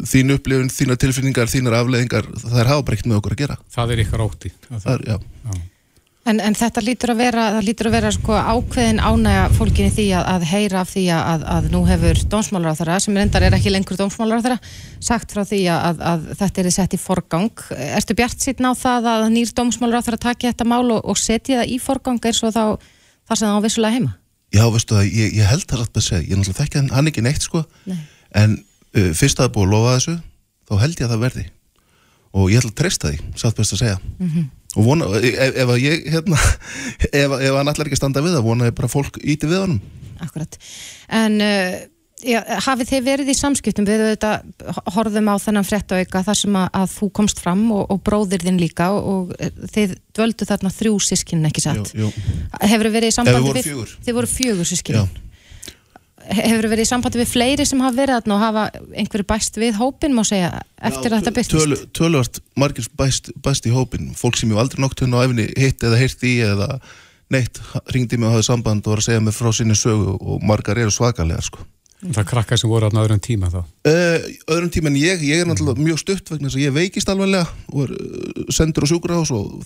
[0.06, 3.60] Þín upplifun, þínar tilfinningar þínar afleðingar, það er hafa bara ekkert með okkur að gera.
[3.74, 4.52] Það er ykkar ótti.
[4.70, 5.62] það er, já,
[6.30, 10.28] en, en þetta lítur að vera, lítur að vera sko ákveðin ánægja fólkinni því að,
[10.34, 14.58] að heyra af því að, að nú hefur dómsmálaráþara, sem reyndar er ekki lengur dómsmálaráþara,
[15.04, 17.66] sagt frá því að, að þetta er sett í forgang.
[17.92, 21.74] Ertu bjart sýtn á það að nýr dómsmálaráþara taki þetta mál og, og setji það
[21.76, 22.64] í forgang eins og þá
[23.28, 24.16] þar sem það á vissulega heima?
[24.54, 27.26] Já, veistu það, ég, ég held það með að segja, ég náttúrulega þekki hann, ekki
[27.26, 27.98] neitt sko, Nei.
[28.38, 30.16] en uh, fyrst að það búið að lofa þessu,
[30.70, 31.46] þá held ég að það verði.
[32.34, 33.98] Og ég ætla að treysta því, satt best að segja
[34.74, 36.40] og vona, ef, ef að ég hérna,
[37.24, 39.84] ef, ef hann ætlar ekki standa við það, vona ég bara fólk íti við honum
[40.24, 40.56] Akkurat.
[41.12, 41.74] En uh,
[42.24, 44.32] já, hafið þið verið í samskiptum við þetta,
[44.96, 48.62] horfðum á þennan fréttauka þar sem að, að þú komst fram og, og bróðir þinn
[48.62, 51.94] líka og, og eh, þið dvöldu þarna þrjú sískinn ekki satt.
[52.64, 53.70] Hefur verið í sambandi við...
[53.70, 53.96] fjögur.
[54.06, 55.04] Þið voru fjögur sískinn.
[56.24, 58.64] Hefur verið í sambandi við fleiri sem hafa verið þarna og hafa
[59.02, 61.56] einhverju bæst við hópin, má segja, eftir að þetta byrtist?
[61.58, 65.50] Tölu, töluvert margir bæst, bæst í hópin fólk sem ég aldrei nokt hérna á efni
[65.60, 66.70] hitt eða heyrt í eða
[67.34, 67.60] neitt
[67.92, 70.80] ringdi mig og hafði samband og var að segja mig frá sinni sögu og margar
[70.80, 71.68] eru svakalegar sko
[72.04, 73.62] Það krakkar sem voru á öðrum tíma þá.
[73.88, 77.12] Uh, öðrum tíma en ég, ég er náttúrulega mjög stutt vegna þess að ég veikist
[77.12, 79.64] alvarlega og er uh, sendur á sjúkrahús og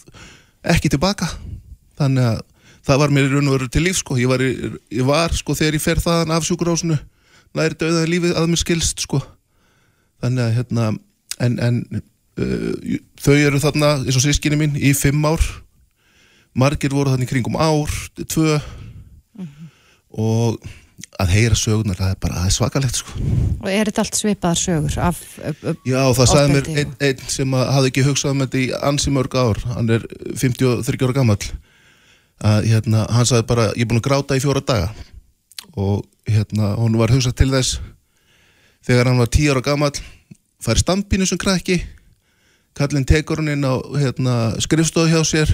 [0.75, 1.31] ekki tilbaka
[1.97, 2.43] þannig að
[2.87, 4.17] það var mér í raun og veru til líf sko.
[4.19, 6.97] ég, var, í, ég var sko þegar ég fer þaðan af sjúkrahúsinu
[7.57, 9.21] læri döðaði lífið að mér skilst sko.
[10.23, 10.89] þannig að hérna
[11.43, 11.83] en, en
[12.39, 15.43] uh, þau eru þarna eins og sískinni mín í fimm ár
[16.57, 17.93] margir voru þarna í kringum ár
[18.25, 18.57] tvö
[20.17, 20.57] og
[21.21, 23.15] að heyra sögunar, það er bara, það er svakalegt sko.
[23.61, 27.23] Og er þetta allt svipaðar sögur af, af, af Já, það sagði mér einn ein
[27.33, 30.05] sem hafði ekki hugsað um þetta í ansi mörg ár, hann er
[30.37, 31.49] 53 ára gamall
[32.43, 34.91] að hérna, hann sagði bara, ég er búin að gráta í fjóra daga
[35.77, 37.79] og hérna, hún var hugsað til þess
[38.85, 39.95] þegar hann var 10 ára gamall
[40.63, 41.79] fær stampinu sem krakki
[42.77, 45.53] kallinn tekur hann inn á hérna, skrifstofu hjá sér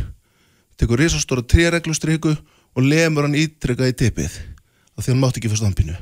[0.80, 4.42] tekur risastóra tréreglustriku og lemur hann ítrekka í tippið
[4.98, 6.00] af því hann mátti ekki fyrir stampinu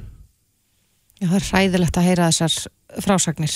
[1.21, 3.55] Já, það er hræðilegt að heyra þessar frásagnir.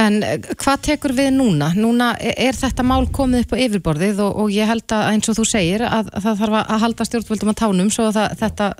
[0.00, 1.72] En eh, hvað tekur við núna?
[1.76, 5.32] Núna e- er þetta mál komið upp á yfirborðið og, og ég held að eins
[5.32, 8.38] og þú segir að, að það þarf að halda stjórnvöldum að tánum svo að það,
[8.44, 8.70] þetta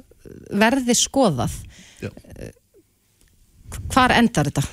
[0.62, 1.60] verði skoðað.
[2.00, 2.10] Já.
[3.90, 4.64] Hvar endar þetta?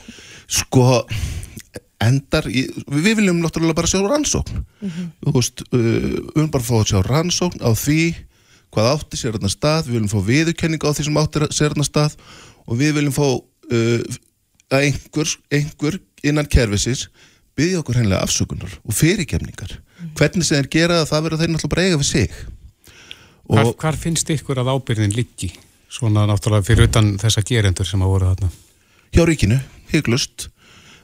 [0.47, 1.03] sko
[2.03, 4.63] endar, í, við viljum náttúrulega bara sjá rannsókn
[5.25, 8.01] þú veist, uh, við viljum bara fá að sjá rannsókn á því
[8.73, 11.87] hvað átti sér þarna stað, við viljum fá viðurkenning á því sem átti sér þarna
[11.87, 12.17] stað
[12.67, 14.17] og við viljum fá uh,
[14.67, 17.07] að einhver, einhver innan kerfisins
[17.57, 19.79] byggja okkur hennilega afsökunar og fyrirkemningar
[20.17, 22.35] hvernig sem þeir gera það, það verður þeir náttúrulega eiga við sig.
[23.47, 25.53] Hvar, og hvar finnst ykkur að ábyrðin liggi?
[25.89, 28.51] Svona náttúrulega fyrir utan þessa gerendur sem að voru þarna.
[29.15, 29.57] hjá ríkinu,
[29.93, 30.49] hygglust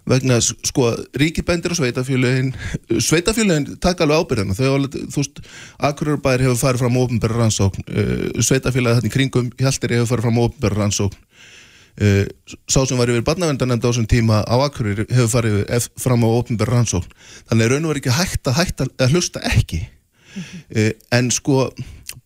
[0.09, 2.49] vegna sko, ríkið bendir á sveitafjölögin
[3.07, 5.39] sveitafjölögin taka alveg ábyrðina þau, alveg, þú veist,
[5.79, 10.41] Akureyrarbær hefur farið fram ofnbæra rannsókn uh, sveitafjölögin þetta í kringum Hjalteri hefur farið fram
[10.43, 11.21] ofnbæra rannsókn
[12.01, 12.23] uh,
[12.69, 16.29] sá sem var yfir barnavendanemnd á þessum tíma á Akureyri hefur farið ef, fram á
[16.29, 17.11] ofnbæra rannsókn.
[17.49, 19.83] Þannig er raun og verið ekki hægt að, hægt að, að hlusta ekki.
[20.73, 21.67] Uh, en sko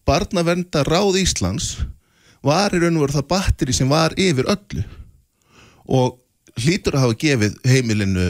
[0.07, 1.73] barnavenda ráð Íslands
[2.45, 4.85] var í raun og verið það batteri sem var yfir öllu.
[5.87, 6.17] Og
[6.57, 8.27] hlýtur að hafa gefið heimilinu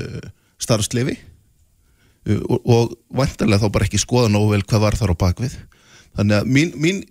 [0.61, 5.21] starfslefi uh, og, og vantarlega þá bara ekki skoða nógu vel hvað var þar á
[5.25, 5.57] bakvið
[6.17, 7.03] þannig að mín, mín,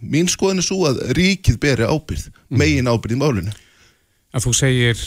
[0.00, 3.54] mín skoðin er svo að ríkið beri ábyrð megin ábyrð í málinu
[4.34, 5.02] Að þú segir,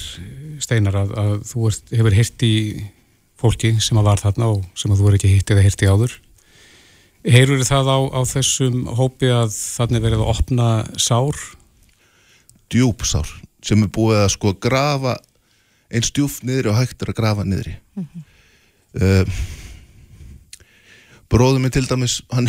[0.63, 2.53] Steinar, að, að þú ert, hefur hirt í
[3.35, 5.89] fólki sem að var þarna og sem að þú er ekki hitt eða hirt í
[5.91, 6.13] áður.
[7.27, 11.41] Heyrur það á, á þessum hópi að þannig verið að opna sár?
[12.71, 13.29] djúpsár
[13.63, 15.17] sem er búið að sko grafa
[15.87, 18.07] eins djúft niðri og hægt er að grafa niðri mm
[21.31, 22.47] bróður minn til dæmis hann,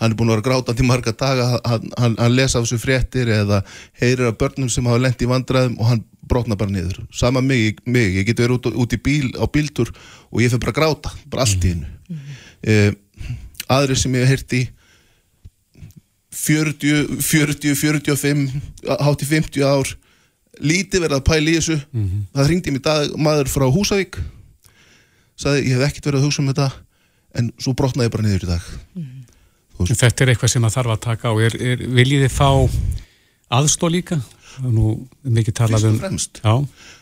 [0.00, 2.80] hann er búin að vera grátandi í marga daga hann, hann, hann lesa af þessu
[2.82, 3.62] fréttir eða
[4.00, 7.02] heyrir af börnum sem hafa lent í vandræðum og hann brotna bara niður.
[7.12, 9.90] Sama mig, mig ég get verið út, út í bíl á bíltur
[10.30, 13.00] og ég fyrir bara að gráta bara allt í hennu mm
[13.70, 14.62] aðri sem ég hef heyrt í
[16.34, 18.42] 40, 40, 45
[18.84, 19.92] hátt í 50 ár
[20.60, 21.76] lítið verið að pæla í þessu.
[22.34, 24.18] Það hringdi mér dag maður frá Húsavík
[25.40, 26.68] sagði ég hef ekkert verið að hugsa um þetta
[27.38, 28.70] en svo brotnaði ég bara niður í dag
[29.74, 31.34] Þetta er eitthvað sem að þarf að taka á.
[31.42, 32.50] Er, er, viljið þið fá
[33.58, 34.18] aðstóð líka?
[34.54, 34.90] Það Nú
[35.34, 35.98] mikið talað Fyrst og um...
[36.04, 36.40] fremst.
[36.44, 36.54] Já,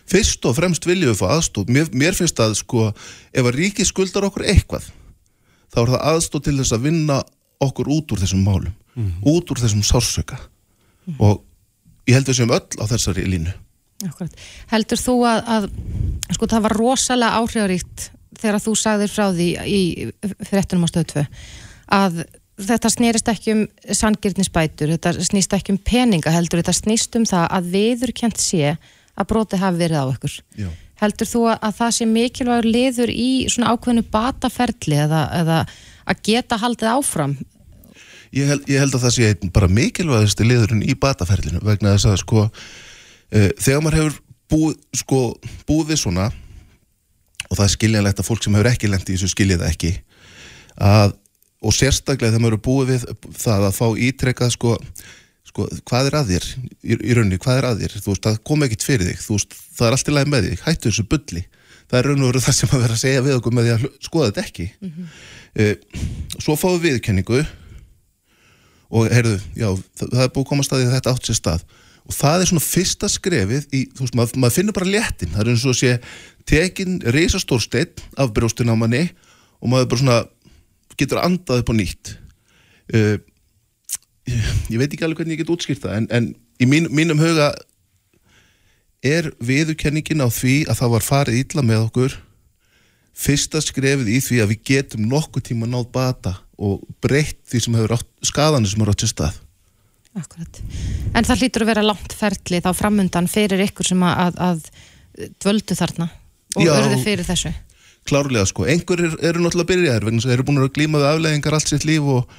[0.08, 3.84] fyrst og fremst viljum við fá aðstóð mér, mér finnst að sko ef að ríki
[3.84, 4.88] skuldar okkur eitthvað
[5.72, 7.18] þá er það aðstóð til þess að vinna
[7.62, 8.72] okkur út úr þessum málum
[9.28, 10.40] út úr þessum sársöka
[11.18, 11.44] og
[12.08, 13.52] ég held við sem öll á þessari línu
[14.02, 14.32] Akkurat.
[14.72, 15.66] Heldur þú að, að
[16.34, 18.08] sko það var rosalega áhrifaríkt
[18.40, 19.82] þegar þú sagðir frá því í
[20.48, 21.26] fréttunum á stöðu 2
[21.92, 22.22] að
[22.62, 23.62] þetta snerist ekki um
[23.98, 28.74] sangirnisbætur, þetta snýst ekki um peninga heldur, þetta snýst um það að viðurkent sé
[29.12, 30.36] að broti hafi verið á ykkur.
[30.56, 30.68] Já.
[31.02, 35.58] Heldur þú að, að það sé mikilvægur liður í svona ákveðinu bataferli eða, eða
[36.06, 37.34] að geta haldið áfram?
[38.32, 42.08] ég held, ég held að það sé einn bara mikilvægasti liðurinn í bataferlinu vegna þess
[42.08, 44.18] að sko uh, þegar maður hefur
[44.52, 45.20] búið, sko,
[45.68, 46.30] búið svona
[47.52, 49.92] og það er skiljanlegt að fólk sem hefur ekki lent í þessu skiljið það ekki.
[50.88, 51.16] Að,
[51.62, 53.04] og sérstaklega þegar maður hefur búið við
[53.42, 54.76] það að fá ítrekkað sko,
[55.52, 56.48] sko hvað er að þér?
[56.80, 59.20] Í, í rauninni, hvað er að þér, þú veist, það kom ekkit fyrir þig.
[59.26, 61.44] Þú veist, það er allt í lagi með þig, hættu þessu bulli.
[61.92, 63.72] Það er raun og veru það sem að vera að segja við okkur með því
[63.76, 64.68] að skoða þetta ekki.
[64.80, 65.06] Mm
[65.52, 67.42] svo fáum við viðurkenningu
[68.92, 71.64] og heyrðu, já, það, það er búið að koma staðið að þetta átt sér stað.
[72.02, 75.42] Og það er svona fyrsta skrefið í, þú veist, maður, maður finnur bara léttin það
[75.44, 75.92] er eins og sé
[76.48, 79.08] tekin reisastór steinn af brjóstin á manni
[79.62, 80.20] og maður bara svona
[80.98, 82.14] getur andað upp á nýtt
[82.94, 83.16] uh,
[84.70, 87.52] ég, veit ekki alveg hvernig ég get útskýrt það en, en í mín, mínum huga
[89.02, 92.18] er viðurkenningin á því að það var farið illa með okkur
[93.22, 97.76] fyrsta skrefið í því að við getum nokkuð tíma náð bata og breytt því sem
[97.76, 99.40] hefur átt, skadanir sem hefur átt sér stað.
[100.12, 100.60] Akkurat.
[101.16, 104.66] En það hlýtur að vera langt ferli þá framundan fyrir ykkur sem að, að,
[105.18, 106.08] að dvöldu þarna
[106.56, 107.52] og örðu fyrir þessu.
[108.08, 111.10] Klárlega sko, einhverjir eru náttúrulega byrjaðir vegna þess að þeir eru búin að glíma við
[111.12, 112.38] afleðingar allt sitt líf og,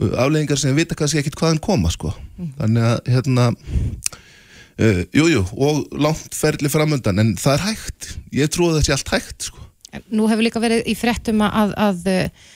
[0.00, 2.14] afleggingar sem vita kannski ekkit hvaðan koma sko.
[2.60, 8.52] þannig að hérna uh, jú, jú, og langt ferli framöndan, en það er hægt ég
[8.52, 9.68] trú að það sé allt hægt sko.
[10.08, 12.48] Nú hefur líka verið í fréttum að, að uh,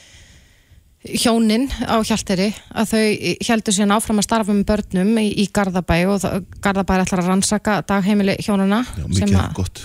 [1.12, 3.05] hjónin á Hjalteri að þau
[3.51, 7.23] heldur síðan áfram að starfa með börnum í, í Garðabæ og það, Garðabæ er ætlar
[7.23, 9.85] að rannsaka dagheimili hjónuna Já, mikið að, gott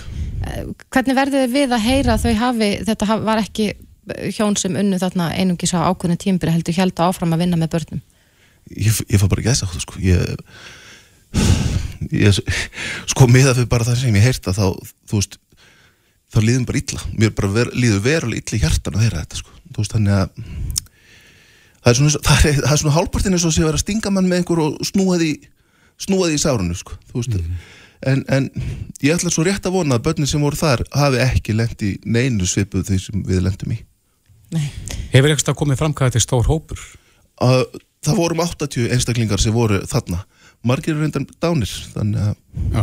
[0.92, 3.72] hvernig verður þið við að heyra að þau hafi, þetta var ekki
[4.34, 8.02] hjón sem unnu þarna einungis á ákveðinu tímbri heldur heldur áfram að vinna með börnum?
[8.72, 10.00] Ég, ég fá bara gæsa á það sko.
[10.02, 10.22] Ég,
[12.10, 12.40] ég
[13.10, 14.66] sko miða fyrir bara það sem ég heyrta þá,
[15.10, 15.38] þú veist
[16.32, 19.42] þá líðum bara illa, mér bara ver, líður verulega illa í hjartan að heyra þetta
[19.42, 19.56] sko.
[19.72, 20.28] Þú veist þannig að
[21.82, 23.84] það er svona, það er, það er svona hálpartin eins og sé að vera að
[23.84, 25.32] stinga mann með einhver og snúa því
[26.02, 26.98] snúa því í sárunu sko.
[27.10, 27.38] Þú veist
[28.08, 28.48] en, en
[29.02, 31.94] ég ætla svo rétt að vona að börnin sem voru þar hafi ekki lent í
[32.04, 33.82] neinu svipuð því sem við lendum í
[34.52, 34.66] Nei.
[35.14, 36.80] Hefur eitthvað komið fram hvað þetta er stór hópur?
[37.42, 37.64] að
[38.02, 40.22] það voru um 80 einstaklingar sem voru þarna
[40.66, 42.34] margir eru reyndan dánir þannig að
[42.72, 42.82] Já,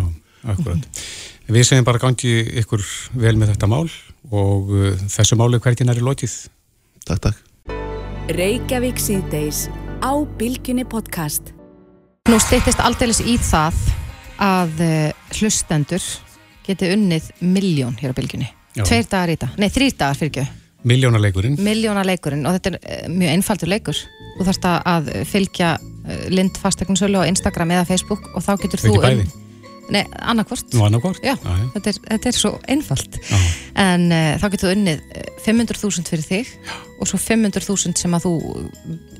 [0.53, 1.03] akkurat.
[1.49, 2.83] Við segjum bara gangi ykkur
[3.19, 3.87] vel með þetta mál
[4.29, 6.35] og uh, þessu máli hvergin er í lokið.
[7.07, 7.45] takk takk
[8.29, 9.67] Reykjavík síðdeis
[10.05, 11.49] á Bilginni podcast.
[12.29, 13.79] Nú styttist aldeilis í það
[14.39, 16.03] að uh, hlustendur
[16.67, 18.83] geti unnið miljón hér á bylgjunni Já.
[18.85, 20.47] tveir dagar í þetta, nei þrýr dagar fyrir ekki
[20.89, 21.57] Miljónaleikurinn.
[21.59, 23.97] miljóna leikurinn og þetta er uh, mjög einfaldur leikur
[24.37, 28.93] þú þarfst að- fylgja uh, Lind fastegnarsölu á Instagram eða Facebook og þá getur þú
[28.93, 29.25] Ekki bæði.
[29.89, 31.19] Nei, annarkvort Nú annarkvort.
[31.25, 31.65] Já, Já, já.
[31.75, 33.37] Þetta, er, þetta er svo einfalt Já.
[33.85, 36.51] en uh, þá getur þú unnið uh, 500.000 fyrir þig
[36.99, 38.65] og svo 500.000 sem að þú uh,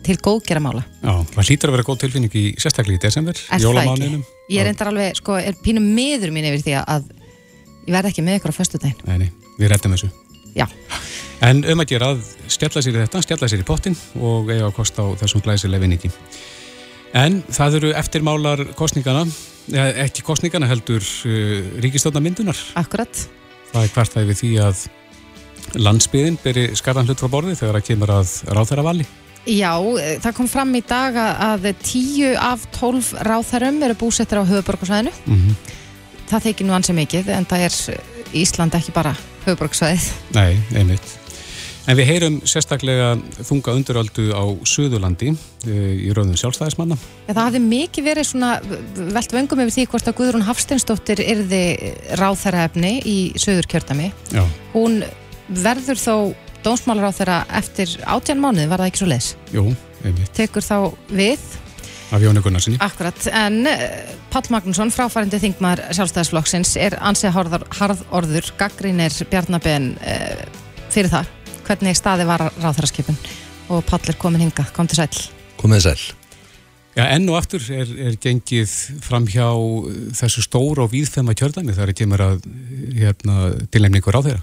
[0.06, 3.64] til góðgera mála Já, það hlýtur að vera góð tilfinning í sérstaklega í desember, Er
[3.66, 4.26] jólamáninum.
[4.50, 7.10] Ég er endar alveg, sko, er pínum miður mín yfir því að
[7.88, 10.12] ég verð ekki með ykkur á föstudaginn Nei, nei, við rettum þessu.
[10.58, 10.66] Já,
[11.46, 14.66] En um að gera að stjalla sér í þetta, stjalla sér í pottin og eiga
[14.68, 16.10] að kosta á þessum glæsileg vinningi.
[17.16, 19.24] En það eru eftirmálar kostningana,
[19.74, 22.58] ekki kostningana heldur uh, ríkistjóðnamyndunar.
[22.80, 23.26] akkurat
[23.70, 24.86] Það er hvert það við því að
[25.86, 29.06] landsbyðin beri skarðan hlut frá borði þegar það kemur að ráþæra vali.
[29.50, 34.42] Já, eh, það kom fram í dag að- að 10 af 12 ráþærum eru búsettir
[34.42, 35.56] á höfuborgarsvæðinu Mm
[36.30, 41.19] Það þykir nú ansið mikið en það er eh, Ísland ekki bara höfuborgarsvæðið Nei, einmitt.
[41.88, 43.14] En við heyrum sérstaklega
[43.48, 46.98] þunga unduröldu á Suðurlandi uh, í rauðum sjálfstæðismanna.
[47.26, 48.50] Já, það hafði mikið verið svona
[49.16, 51.62] velt vöngum yfir því hvort að Guðrún Hafsteinsdóttir yrði
[52.20, 54.12] ráþæraefni í söður kjördami.
[54.36, 54.44] Já,
[54.76, 55.00] Hún
[55.50, 56.14] verður þó
[56.68, 59.32] dómsmálaráþæra eftir átján mánuði, var það ekki svo leis?
[59.56, 59.66] jú,
[60.04, 60.30] einmitt.
[60.38, 60.78] Tekur þá
[61.16, 61.40] við,
[62.14, 62.78] Af Jóni Gunnarsinni.
[62.84, 63.82] akkurat, en uh,
[64.34, 70.48] Páll Magnússon, fráfærandi þingmaður sjálfstæðisflokksins, er ansið harðor, harðorður, gaggrínir Bjarnabenn uh,
[70.94, 71.30] fyrir það.
[71.70, 73.18] Hvernig staði var ráþæraskipun
[73.70, 75.20] og Páll er komin hinga, kom til sæl.
[75.62, 76.00] Komið sæl.
[76.98, 78.72] Já, enn og aftur er, er gengið
[79.06, 79.46] fram hjá
[80.18, 82.40] þessu stóra og víðfema kjördæmi þar er kemur að
[82.98, 84.42] hérna, tilnefningur á þeirra.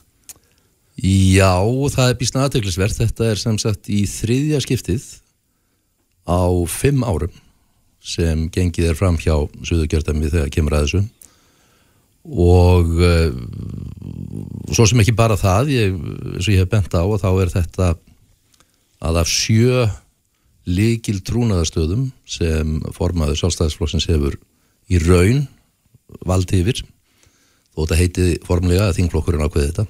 [1.02, 1.50] Já,
[1.96, 3.00] það er býsna aðtöklisvert.
[3.02, 5.10] Þetta er sem sagt í þriðja skiptið
[6.30, 7.34] á fimm árum
[8.06, 9.34] sem gengið er fram hjá
[9.66, 11.04] Suðugjörðami þegar kemur að þessu
[12.26, 13.30] og uh,
[14.74, 15.94] svo sem ekki bara það ég,
[16.34, 17.92] eins og ég hef bent á og þá er þetta
[19.06, 19.86] að af sjö
[20.66, 24.38] líkil trúnaðastöðum sem formaður sjálfstæðisflokksins hefur
[24.90, 25.44] í raun
[26.26, 29.86] valdi yfir þó þetta heiti formlega að þingflokkurinn ákveði þetta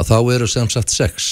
[0.00, 1.30] að þá eru sem sagt sex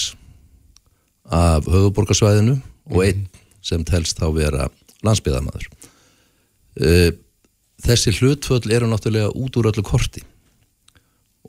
[1.29, 2.59] af höfuborgarsvæðinu
[2.93, 3.25] og einn
[3.65, 4.69] sem telst þá vera
[5.05, 5.67] landsbyðamaður.
[7.85, 10.25] Þessi hlutföll eru náttúrulega út úr öllu korti.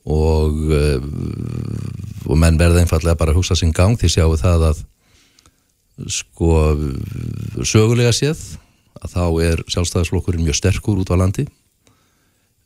[0.05, 3.97] Og, uh, og menn verða einfallega bara að hugsa sinn gang.
[3.99, 4.83] Því sjáu það að
[6.07, 6.51] sko
[7.67, 8.39] sögulega séð
[8.99, 11.47] að þá er sjálfstæðisflokkurinn mjög sterkur út á landi.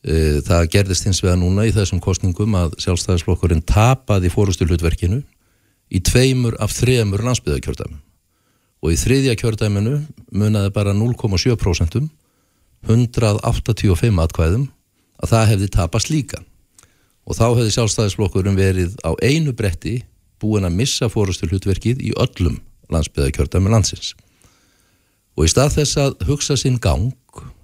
[0.04, 5.21] Uh, það gerðist hins vegar núna í þessum kostningum að sjálfstæðisflokkurinn tapaði fórustu hlutverkinu
[5.93, 8.02] í tveimur af þremur landsbyðakjördæmum
[8.84, 9.95] og í þriðja kjördæminu
[10.36, 12.10] munaði bara 0,7%
[12.87, 14.67] 185 atkvæðum
[15.23, 16.41] að það hefði tapast líka.
[17.23, 20.01] Og þá hefði sjálfstæðisflokkurinn verið á einu bretti
[20.43, 22.59] búin að missa fórustu hlutverkið í öllum
[22.91, 24.11] landsbyðakjördæmi landsins.
[25.38, 27.13] Og í stað þess að hugsa sinn gang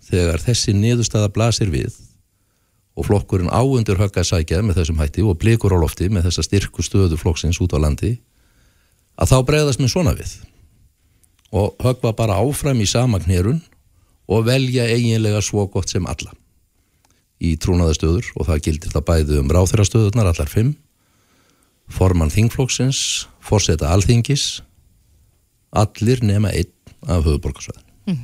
[0.10, 1.98] þegar þessi niðurstaða blasir við
[3.00, 6.46] og flokkurinn áundur högga að sækja með þessum hætti og blikur á lofti með þessa
[6.48, 8.16] styrku stöðu flokksins út á landi
[9.20, 10.34] að þá bregðast með svona við.
[11.56, 13.62] Og högva bara áfram í sama knérun
[14.30, 16.34] og velja eiginlega svo gott sem alla
[17.40, 20.74] í trúnaðastöður og það gildir það bæði um ráþurastöðunar allar fimm
[21.90, 24.62] formann þingflokksins forseta alþingis
[25.80, 26.74] allir nema einn
[27.08, 28.20] af höfuborgarsvæðin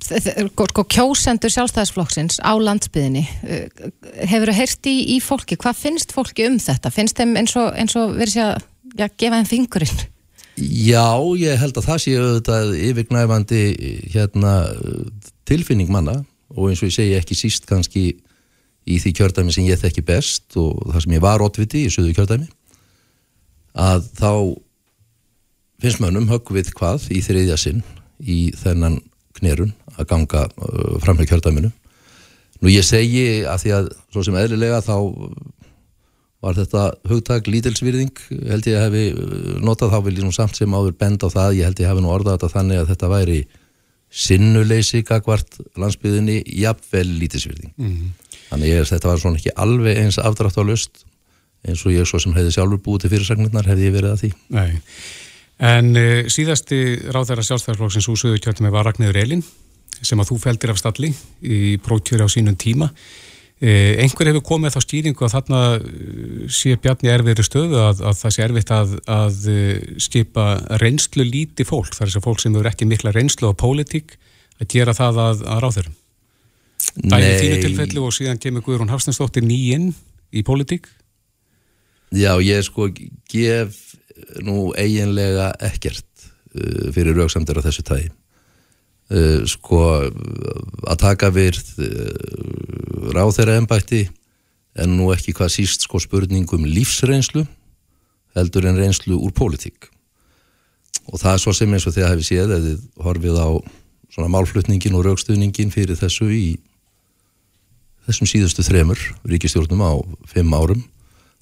[0.00, 6.46] sko, sko kjósendur sjálfstæðisflokksins á landsbyðinni hefur þú heyrt í, í fólki hvað finnst fólki
[6.48, 6.92] um þetta?
[6.94, 8.64] Finnst þeim eins og, eins og verið sér að
[8.96, 10.00] já, gefa þeim fingurinn?
[10.60, 13.60] Já, ég held að það sé auðvitað yfirgnæfandi
[14.12, 14.54] hérna,
[15.48, 16.18] tilfinning manna
[16.52, 18.04] og eins og ég segi ekki síst kannski
[18.90, 22.12] í því kjördæmi sem ég þekki best og það sem ég var ótviti í söðu
[22.16, 22.48] kjördæmi
[23.80, 24.32] að þá
[25.80, 27.84] finnst mönnum högg við hvað í þriðja sinn
[28.20, 28.98] í þennan
[29.38, 31.70] knerun að ganga uh, fram með kjördæminu.
[32.60, 34.96] Nú ég segi að því að svo sem eðlilega þá
[36.40, 38.12] var þetta hugtak lítilsvirðing?
[38.48, 41.28] Held ég að hefi uh, notað þá vil ég nú samt sem áður bend á
[41.28, 41.58] það.
[41.58, 43.38] Ég held ég hefi nú orðað þetta þannig að þetta væri
[44.10, 47.72] sinnuleysi gagvart landsbyðinni jafnvel lítilsvirðing.
[47.76, 48.36] Mm -hmm.
[48.50, 51.04] þannig ég, þetta var svona ekki alveg eins afdrátt á lust
[51.68, 54.30] eins og ég svo sem hefði sjálfur búið til fyrirsagnirnar hefði ég verið að því.
[54.56, 54.80] Nei.
[55.60, 56.78] En uh, síðasti
[57.12, 59.44] ráðæra sjálfstæðarflokksins úr sögutjöldum var Ragnæður Elin
[60.00, 61.12] sem að þú feldir af stalli
[61.44, 62.88] í prótjöri á sínum tíma.
[63.60, 68.14] Uh, einhver hefur komið þá stýringu að þarna uh, sé Bjarni erfiðri stöðu að, að
[68.22, 69.40] það sé erfitt að, að
[70.00, 70.44] skipa
[70.80, 74.14] reynslu líti fólk, þar er þess að fólk sem eru ekki mikla reynslu á pólitík
[74.60, 75.98] að gera það að, að ráðærum.
[77.04, 79.90] Dægin þínu tilfellu og síðan kemur Guðrún Hafsnesdóttir nýinn
[80.32, 80.88] í pólitík.
[82.16, 82.88] Já, ég sko
[83.28, 83.76] gef
[84.40, 86.08] nú eiginlega ekkert
[86.96, 88.08] fyrir rauksamdur á þessu tægi
[89.10, 89.82] uh, sko
[90.90, 94.04] að taka virð uh, ráð þeirra ennbætti
[94.80, 97.44] en nú ekki hvað síst sko spurningum lífsreynslu
[98.38, 99.90] heldur en reynslu úr pólitík
[101.10, 103.48] og það er svo sem eins og þegar hefði séð eða horfið á
[104.10, 106.44] svona málflutningin og raukstuðningin fyrir þessu í
[108.06, 109.92] þessum síðustu þremur ríkistjórnum á
[110.30, 110.82] fimm árum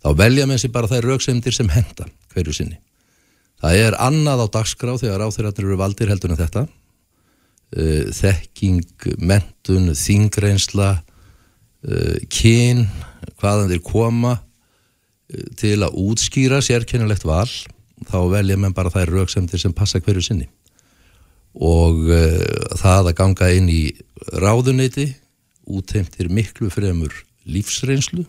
[0.05, 2.79] þá velja með sér bara þær rauksemdir sem henda hverju sinni.
[3.59, 6.67] Það er annað á dagskrá þegar áþeirarnir eru valdir heldur en þetta.
[7.69, 8.81] Uh, þekking,
[9.21, 11.03] mentun, þingreinsla,
[11.85, 12.87] uh, kyn,
[13.37, 17.49] hvaðan þeir koma uh, til að útskýra sérkennilegt val,
[18.09, 20.49] þá velja með bara þær rauksemdir sem passa hverju sinni.
[21.59, 22.05] Og
[22.79, 23.81] það að ganga inn í
[24.39, 25.09] ráðuneyti
[25.67, 27.17] útheimtir miklu fremur
[27.49, 28.23] lífsreynslu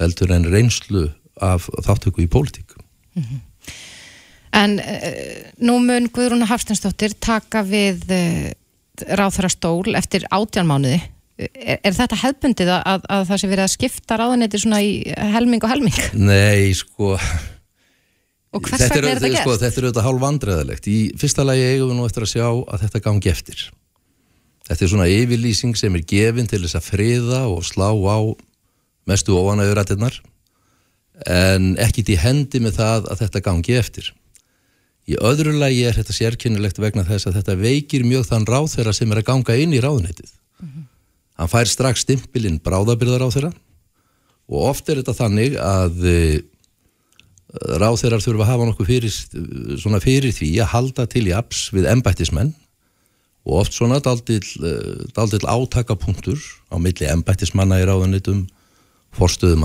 [0.00, 1.04] heldur en reynslu
[1.40, 2.74] af þáttöku í pólitík.
[3.14, 3.40] Mm -hmm.
[4.56, 8.50] En uh, nú mun Guðrún Hafstinsdóttir taka við uh,
[9.06, 11.00] ráðfæra stól eftir átjánmánuði.
[11.40, 14.92] Er, er þetta hefbundið að, að, að það sé verið að skipta ráðanetti svona í
[15.36, 16.02] helming og helming?
[16.18, 17.14] Nei, sko...
[18.50, 19.44] Og hvers vegna er þetta gert?
[19.44, 20.88] Sko, þetta er auðvitað hálf vandræðilegt.
[20.90, 23.60] Í fyrsta lagi eigum við nú eftir að sjá að þetta gangi eftir.
[24.66, 28.18] Þetta er svona yfirlýsing sem er gefin til þess að friða og slá á
[29.08, 30.18] mestu óanægurættirnar
[31.30, 34.10] en ekkit í hendi með það að þetta gangi eftir.
[35.08, 38.94] Í öðru lagi er þetta sérkynilegt vegna þess að þetta veikir mjög þann ráð þeirra
[38.94, 40.30] sem er að ganga inn í ráðunætið.
[40.60, 40.86] Mm -hmm.
[41.40, 43.52] Hann fær strax stimpilinn bráðabyrðar á þeirra
[44.50, 46.18] og oft er þetta þannig að e,
[47.80, 49.14] ráð þeirra þurfa að hafa nokkuð fyrir,
[50.04, 52.52] fyrir því að halda til í apps við embættismenn
[53.48, 54.74] og oft svona daldill e,
[55.48, 56.38] átakapunktur
[56.68, 57.88] á milli embættismanna í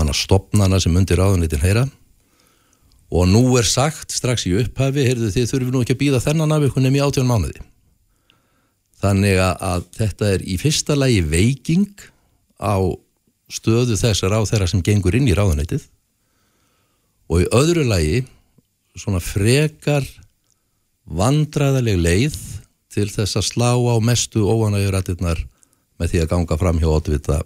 [0.00, 1.86] hann að stopnana sem undir ráðunitin heyra
[3.10, 6.54] og nú er sagt strax í upphafi, heyrðu þið þurfum nú ekki að býða þennan
[6.56, 7.64] af ykkur nefn í átjón mánuði.
[8.96, 12.06] Þannig að þetta er í fyrsta lagi veiking
[12.58, 12.80] á
[13.52, 15.84] stöðu þessar á þeirra sem gengur inn í ráðunitið
[17.30, 18.22] og í öðru lagi
[18.96, 20.06] svona frekar
[21.06, 22.38] vandraðaleg leið
[22.96, 25.42] til þess að slá á mestu óanægurættirnar
[26.00, 27.38] með því að ganga fram hjá otvita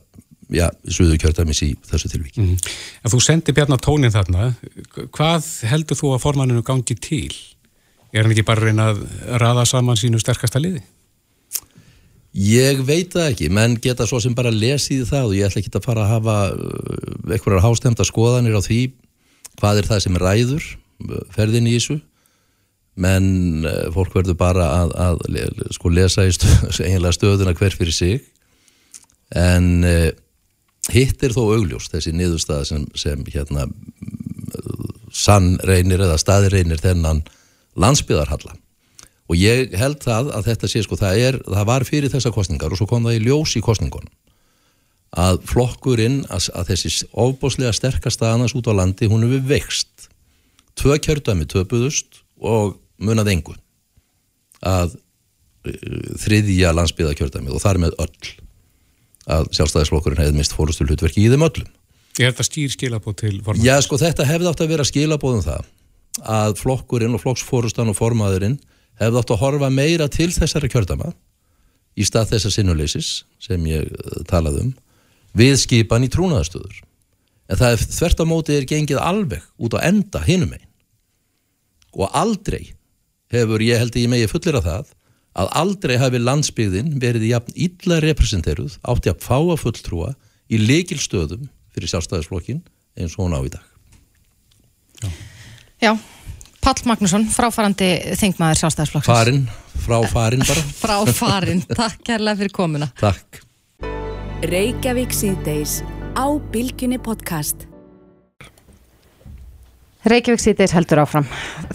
[0.54, 2.42] já, suðu kjörtamis í þessu tilvíki.
[2.42, 2.70] Mm.
[3.04, 4.52] En þú sendi Bjarnar tónin þarna,
[5.14, 7.32] hvað heldur þú að formanninu gangi til?
[8.10, 9.04] Er hann ekki bara reyna að
[9.40, 10.82] raða saman sínu sterkasta liði?
[12.30, 15.72] Ég veit það ekki, menn geta svo sem bara lesið það og ég ætla ekki
[15.74, 18.84] að fara að hafa uh, einhverjar hástemta skoðanir á því
[19.58, 21.98] hvað er það sem ræður uh, ferðin í þessu
[23.02, 28.22] menn uh, fólk verður bara að, að sko lesa í stöð, stöðuna hver fyrir sig
[29.34, 29.82] en
[30.90, 33.68] Hitt er þó augljós þessi niðurstaða sem, sem hérna
[35.14, 37.22] sann reynir eða staði reynir þennan
[37.78, 38.56] landsbyðarhalla
[39.30, 42.72] og ég held það að þetta sé sko það, er, það var fyrir þessa kostningar
[42.72, 44.10] og svo kom það í ljós í kostningunum
[45.10, 50.10] að flokkurinn að, að þessi ofbóslega sterkast aðans út á landi hún hefur vext
[50.78, 53.58] tvö kjördami töpuðust og munað engun
[54.66, 58.30] að uh, þriðja landsbyðarkjördami og þar með öll
[59.28, 61.68] að sjálfstæðisflokkurinn hefði mist fórustul hlutverki í þeim öllum.
[62.18, 63.64] Er þetta skýr skilabóð til formann?
[63.64, 65.68] Já, sko þetta hefði átt að vera skilabóðum það
[66.20, 68.58] að flokkurinn og flokksfórustan og formaðurinn
[69.00, 71.12] hefði átt að horfa meira til þessari kjördama
[71.98, 73.10] í stað þessar sinnuleysis
[73.42, 74.72] sem ég uh, talaði um
[75.36, 76.80] við skipan í trúnaðastöður
[77.50, 80.66] en það er þvert á móti er gengið alveg út á enda hinum einn
[81.94, 82.72] og aldrei
[83.34, 84.92] hefur ég held að ég megi fullir af það
[85.40, 90.12] að aldrei hafi landsbyggðin verið jafn illa representeruð átti að fá að fulltrúa
[90.50, 92.62] í leikil stöðum fyrir sjálfstæðisflokkin
[93.00, 93.66] eins og hún á í dag
[95.80, 95.94] Já,
[96.60, 97.86] Pall Magnússon, fráfarandi
[98.20, 99.08] þingmaður sjálfstæðisflokksins.
[99.08, 99.46] Farin,
[99.80, 102.90] frá farin bara Fráfarin, takk kærlega fyrir komuna.
[103.00, 103.40] Takk
[104.50, 105.80] Reykjavík síðdeis
[106.16, 107.69] á Bilginni podcast.
[110.08, 111.26] Reykjavík síðdeis heldur áfram.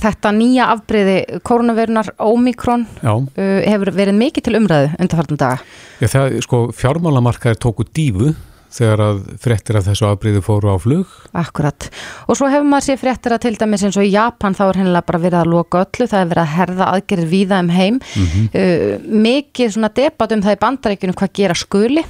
[0.01, 5.59] Þetta nýja afbreyði koronavirunar Omikron uh, hefur verið mikið til umræðu undanfartum daga.
[6.01, 8.33] Já það, sko, fjármálamarkaðir tóku dífu
[8.75, 11.11] þegar að fréttir af þessu afbríði fóru á flug.
[11.37, 11.85] Akkurat.
[12.25, 14.79] Og svo hefur maður sér fréttir að til dæmis eins og í Japan þá er
[14.81, 18.01] hennilega bara verið að loka öllu, það er verið að herða aðgerið víða um heim.
[18.01, 18.89] uh,
[19.29, 22.03] mikið svona debat um það í bandaríkjunum hvað gera skuli.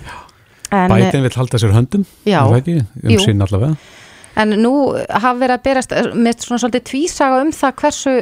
[0.74, 3.76] En, Bætin vill halda sér höndum, er það ekki, um sinn allavega.
[4.36, 4.72] En nú
[5.10, 8.16] hafa verið að berast með svona svolítið tvísaga um það hversu,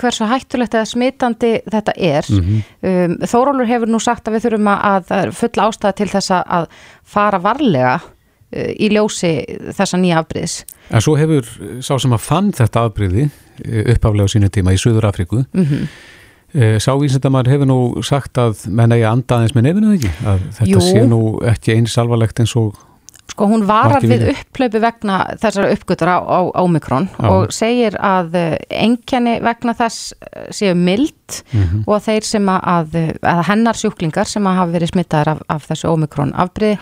[0.00, 2.30] hversu hættulegt eða smitandi þetta er.
[2.34, 6.08] um, Þórólur hefur nú sagt að við þurfum að, að það er full ástæða til
[6.14, 6.70] þess að-
[7.08, 9.32] fara varlega uh, í ljósi
[9.76, 10.58] þessa nýja afbríðis.
[10.90, 11.44] En svo hefur
[11.84, 13.28] sá sem að fann þetta afbríði
[13.94, 15.88] uppaflega á sínu tíma í Suður Afríku, Mm
[16.80, 20.38] sá vísindamar hefur nú sagt að menn eigi að anda aðeins með nefinu ekki, að
[20.56, 20.78] þetta Jú.
[20.80, 22.78] sé nú ekki eins alvarlegt eins og
[23.38, 27.28] Sko hún varar við upplaupi vegna þessara uppgötur á, á Omikron Já.
[27.30, 28.34] og segir að
[28.66, 31.14] engjani vegna þess eh, séu mild
[31.54, 31.84] Mhm.
[31.86, 35.66] og að þeir sem að, að hennar sjúklingar sem að hafa verið smittaðar af, af
[35.68, 36.78] þessu Omikron afbríði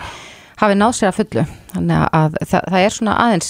[0.57, 1.43] hafi náð sér að fullu.
[1.75, 3.49] Þannig að það, það er svona aðeins,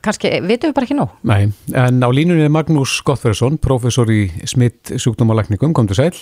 [0.00, 1.10] kannski vitum við bara ekki nóg.
[1.28, 1.42] Nei,
[1.74, 6.14] en á línunni er Magnús Gottferðsson, professor í smitt sjúkdómalækningum, kom til sæl.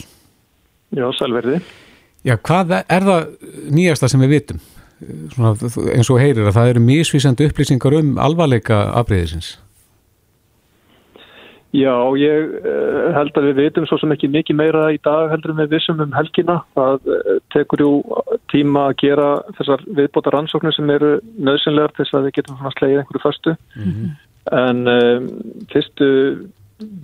[0.97, 1.61] Já, sælverði.
[2.27, 3.29] Já, hvað er það
[3.71, 4.61] nýjasta sem við vitum?
[5.01, 5.55] Svona,
[5.95, 9.55] eins og heyrir að það eru misvísandi upplýsingar um alvarleika afbreyðisins.
[11.71, 15.55] Já, ég uh, held að við veitum svo sem ekki mikið meira í dag heldur
[15.55, 16.59] við vissum um helgina.
[16.75, 17.91] Það uh, tekur jú
[18.51, 19.29] tíma að gera
[19.61, 23.55] þessar viðbóta rannsóknir sem eru nöðsynlegar til þess að við getum slegið einhverju föstu.
[24.51, 25.29] En um,
[25.71, 26.11] fyrstu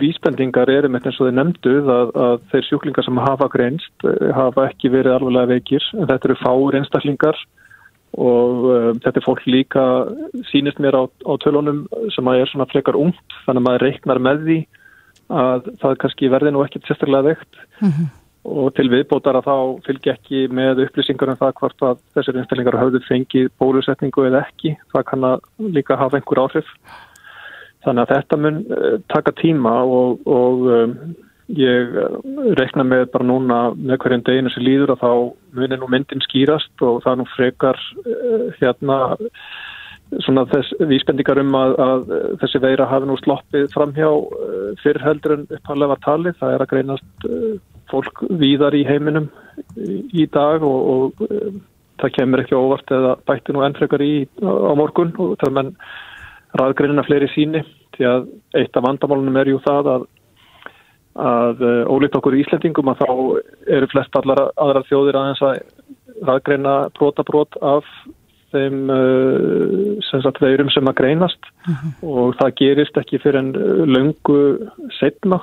[0.01, 4.67] vísbendingar eru með eins og þeir nefnduð að, að þeir sjúklingar sem hafa greinst hafa
[4.67, 5.85] ekki verið alvarlega veikir.
[5.95, 7.39] Þetta eru fáur einstaklingar
[8.15, 9.83] og um, þetta er fólk líka
[10.51, 11.83] sínist mér á, á tölunum
[12.15, 14.59] sem að er svona frekar ungt þannig að maður reiknar með því
[15.27, 17.59] að það kannski verði nú ekkit sérstaklega veikt.
[18.47, 22.77] Og til viðbótar að þá fylgja ekki með upplýsingar um það hvort að þessir einstaklingar
[22.79, 24.77] hafðu fengið bólusetningu eða ekki.
[24.93, 26.69] Það kann að líka hafa einhver áhrif.
[27.83, 30.95] Þannig að þetta mun uh, taka tíma og, og um,
[31.55, 32.17] ég uh,
[32.59, 35.11] reikna með bara núna með hverjum deginu sem líður að þá
[35.59, 38.99] munir nú myndin skýrast og það nú frekar uh, hérna
[40.23, 42.11] svona þess vísbendingar um að, að
[42.43, 46.37] þessi veira hafi nú sloppið framhjá uh, fyrir heldur en upphalega var talið.
[46.41, 47.55] Það er að greinast uh,
[47.91, 49.31] fólk víðar í heiminum
[49.75, 51.25] í, í dag og, og
[52.01, 55.73] það kemur ekki óvart eða bætti nú enn frekar í á, morgun og það menn
[56.57, 57.63] raðgreinina fleiri síni
[57.97, 58.27] því að
[58.59, 60.05] eitt af vandamálunum er jú það að
[61.17, 63.11] að uh, ólíkt okkur í Íslendingum að þá
[63.79, 65.59] eru flest allar aðrar þjóðir aðeins að
[66.27, 67.85] raðgreina brotabrót af
[68.55, 71.51] þeim uh, sem sagt veirum sem að greinast.
[72.05, 74.41] Og það gerist ekki fyrir en uh, löngu
[74.99, 75.41] setna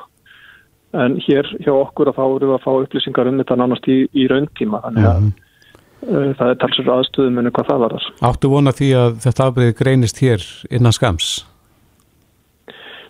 [0.95, 4.05] en hér hjá okkur að þá eru við að fá upplýsingar um þetta nánast í,
[4.15, 4.81] í rauntíma.
[4.85, 8.13] Þannig að uh, það er talsur aðstöðum en hvað það var þar.
[8.31, 11.35] Áttu vona því að þetta afbreyði greinist hér innan skams?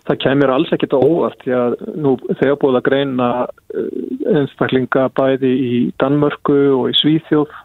[0.05, 3.85] Það kemur alls ekkit á óvart því að nú þegar búið að greina uh,
[4.35, 7.55] einstaklinga bæði í Danmörku og í Svíþjóð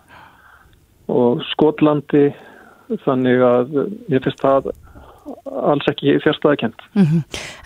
[1.11, 2.30] og Skotlandi
[3.05, 3.76] þannig að
[4.11, 4.70] ég finnst það
[5.70, 6.82] alls ekki fjárstæðakent.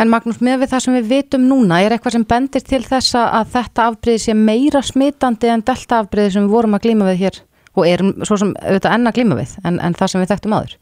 [0.00, 3.16] En Magnús, með við það sem við vitum núna, er eitthvað sem bendir til þess
[3.20, 7.22] að þetta afbríði sé meira smitandi en delta afbríði sem við vorum að glíma við
[7.24, 7.40] hér
[7.74, 10.56] og erum svo sem auðvitað enn að glíma við en, en það sem við þekktum
[10.58, 10.76] áður?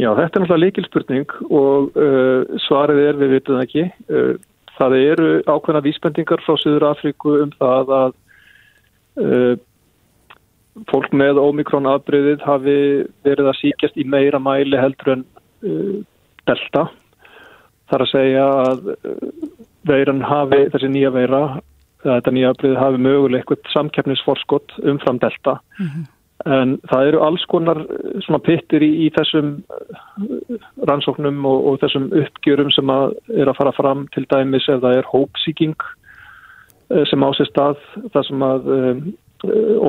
[0.00, 3.82] Já, þetta er náttúrulega líkilspurning og uh, svarið er við vitum það ekki.
[4.08, 8.14] Uh, það eru ákveðna vísbendingar frá Suður Afríku um það að
[9.20, 9.56] uh,
[10.88, 12.76] fólk með ómikrón afbreyðið hafi
[13.26, 15.26] verið að síkjast í meira mæli heldur en
[15.68, 15.98] uh,
[16.48, 16.86] delta.
[17.90, 19.26] Það er að segja að uh,
[19.90, 21.42] veiran hafi, þessi nýja veira,
[22.06, 25.58] þetta nýja afbreyðið hafi möguleg eitthvað samkeppnisforskott umfram delta
[26.48, 31.80] En það eru alls konar eh, svona pittir í, í þessum eh, rannsóknum og, og
[31.82, 37.04] þessum uppgjörum sem að er að fara fram til dæmis ef það er hópsíking eh,
[37.10, 37.84] sem á sér stað
[38.14, 39.04] þar sem að um,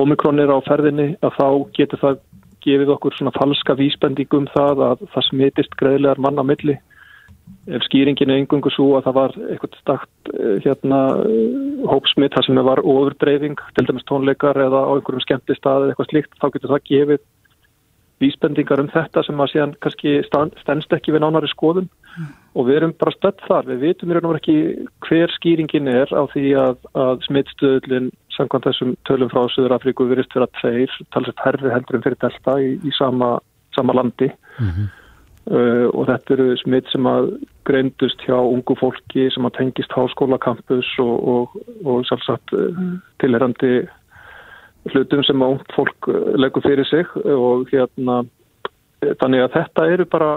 [0.02, 1.48] omikron er á ferðinni að þá
[1.78, 2.20] getur það
[2.62, 6.76] gefið okkur svona falska vísbendingum það að það smitist greiðlegar mann á milli
[7.66, 10.32] ef skýringin er engungu svo að það var eitthvað stakt
[10.64, 11.00] hérna
[11.90, 15.94] hópsmitt þar sem það var ofurdreyfing til dæmis tónleikar eða á einhverjum skemmti stað eða
[15.94, 17.22] eitthvað slíkt, þá getur það gefið
[18.22, 22.30] vísbendingar um þetta sem að síðan kannski stennst ekki við nánari skoðun mm.
[22.58, 25.90] og við erum bara stödd þar við vitum í raun og verið ekki hver skýringin
[25.92, 30.92] er á því að, að smittstöðlinn samkvæmt þessum tölum frá Suður Afríku verist vera tveir,
[31.14, 33.34] talsett herri heldur en fyrir delta í, í sama,
[33.76, 34.90] sama landi mm -hmm.
[35.42, 37.32] Uh, og þetta eru smitt sem að
[37.66, 42.78] greindust hjá ungu fólki sem að tengist háskólakampus og, og, og sálsagt uh,
[43.18, 43.80] tilherandi
[44.92, 48.20] hlutum sem að ungt fólk uh, leggur fyrir sig og hérna
[49.18, 50.30] þannig að þetta eru bara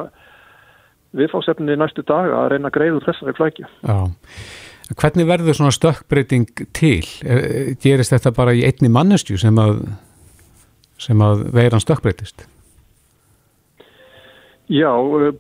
[1.22, 3.70] viðfáðsefni næstu dag að reyna að greiða úr þessari flækju.
[3.86, 7.06] Já, hvernig verður svona stökkbreyting til?
[7.86, 9.86] Gerist þetta bara í einni mannestju sem að,
[10.98, 12.50] sem að veiran stökkbreytist?
[14.72, 14.90] Já,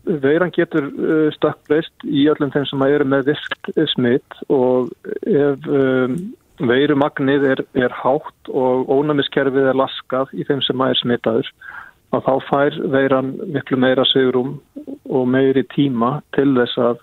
[0.05, 4.91] veiran getur uh, stökkbreyst í öllum þeim sem eru með virkt smitt og
[5.25, 6.19] ef um,
[6.61, 11.49] veirumagnið er, er hátt og ónæmiskerfið er laskað í þeim sem er smittaður
[12.13, 14.59] að þá fær veiran miklu meira segurum
[15.09, 17.01] og meiri tíma til þess að,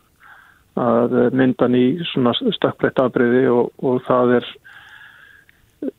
[0.78, 4.52] að myndan í svona stökkbreytt afbreyði og, og það er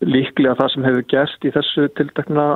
[0.08, 2.48] líklega það sem hefur gerst í þessu tildekna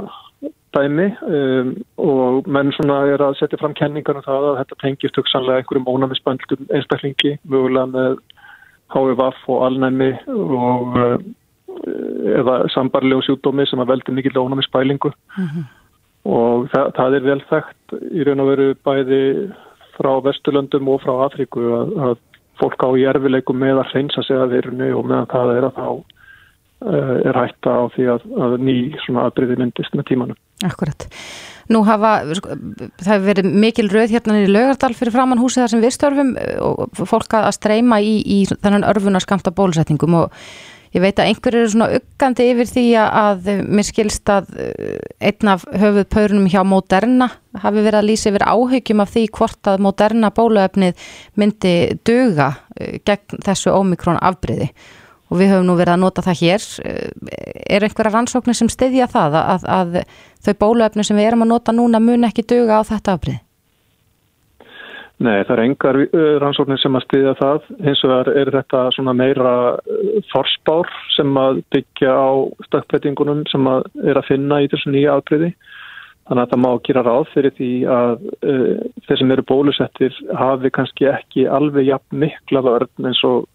[0.76, 5.20] dæmi um, og menn svona er að setja fram kenningar um það að þetta tengist
[5.20, 8.20] hugsanlega einhverjum ónæmisböndum einstaklingi, mögulega með
[8.94, 11.18] HVF og alnæmi og uh,
[12.38, 15.66] eða sambarlegu sjúkdómi sem að veldi mikill ónæmisbælingu mm -hmm.
[16.26, 19.22] og það, það er vel þekkt í raun og veru bæði
[19.98, 22.18] frá Vesturlöndum og frá Afríku að, að
[22.60, 25.78] fólk á í erfileikum með að hreinsa sig að verunni og meðan það er að
[25.78, 26.17] þá
[26.82, 28.76] er hætta á því að, að ný
[29.06, 30.40] svona aðbriði myndist með tímanum.
[30.66, 31.08] Akkurat.
[31.74, 32.56] Nú hafa, sko,
[33.02, 36.32] það hefur verið mikil rauð hérna í Laugardal fyrir framann húsið þar sem við störfum
[36.64, 40.38] og fólk að streyma í, í þennan örfunarskampta bólusetningum og
[40.96, 44.54] ég veit að einhver eru svona uggandi yfir því að mér skilst að
[45.20, 49.72] einn af höfuð paurunum hjá Moderna hafi verið að lýsa yfir áhyggjum af því hvort
[49.74, 51.76] að Moderna bóluefnið myndi
[52.08, 54.72] döga eh, gegn þessu ómikrón afbriði
[55.28, 56.68] og við höfum nú verið að nota það hér.
[57.68, 60.00] Er einhverja rannsóknir sem styðja það að, að
[60.46, 63.44] þau bóluefni sem við erum að nota núna mun ekki duga á þetta afrið?
[65.18, 65.98] Nei, það er engar
[66.44, 67.70] rannsóknir sem að styðja það.
[67.82, 69.56] Eins og er þetta svona meira
[70.30, 72.30] forspár sem að byggja á
[72.70, 75.56] stökkbreytingunum sem að er að finna í þessu nýja afriði
[76.28, 80.72] þannig að það má gera ráð fyrir því að uh, þeir sem eru bólusettir hafi
[80.76, 83.48] kannski ekki alveg jafn mikla vörn eins og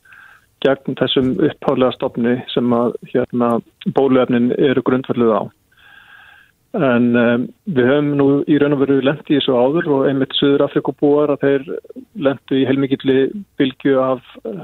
[0.63, 3.57] gegn þessum uppháðlega stopni sem að hérna,
[3.97, 5.43] bóluefnin eru grundverðluð á.
[6.73, 10.33] En um, við höfum nú í raun og veru lendi í þessu áður og einmitt
[10.39, 11.67] Suður Afrikabúar að þeir
[12.25, 13.17] lendu í heilmikilli
[13.61, 14.63] bylgu af uh,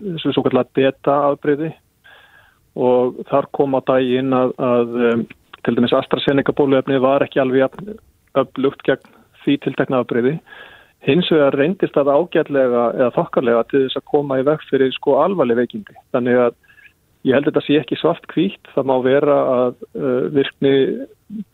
[0.00, 1.70] þessu svo kallar beta afbreyði
[2.76, 5.22] og þar kom á daginn að, að um,
[5.62, 7.78] til dæmis AstraZeneca bóluefni var ekki alveg
[8.36, 9.14] upplugt gegn
[9.44, 10.40] því tiltekna afbreyði
[11.06, 15.20] Hins vegar reyndist það ágætlega eða þokkarlega til þess að koma í veg fyrir sko
[15.22, 15.94] alvarleg veikindi.
[16.14, 16.56] Þannig að
[17.26, 18.72] ég held að þetta sé ekki svart kvítt.
[18.74, 20.72] Það má vera að uh, virkni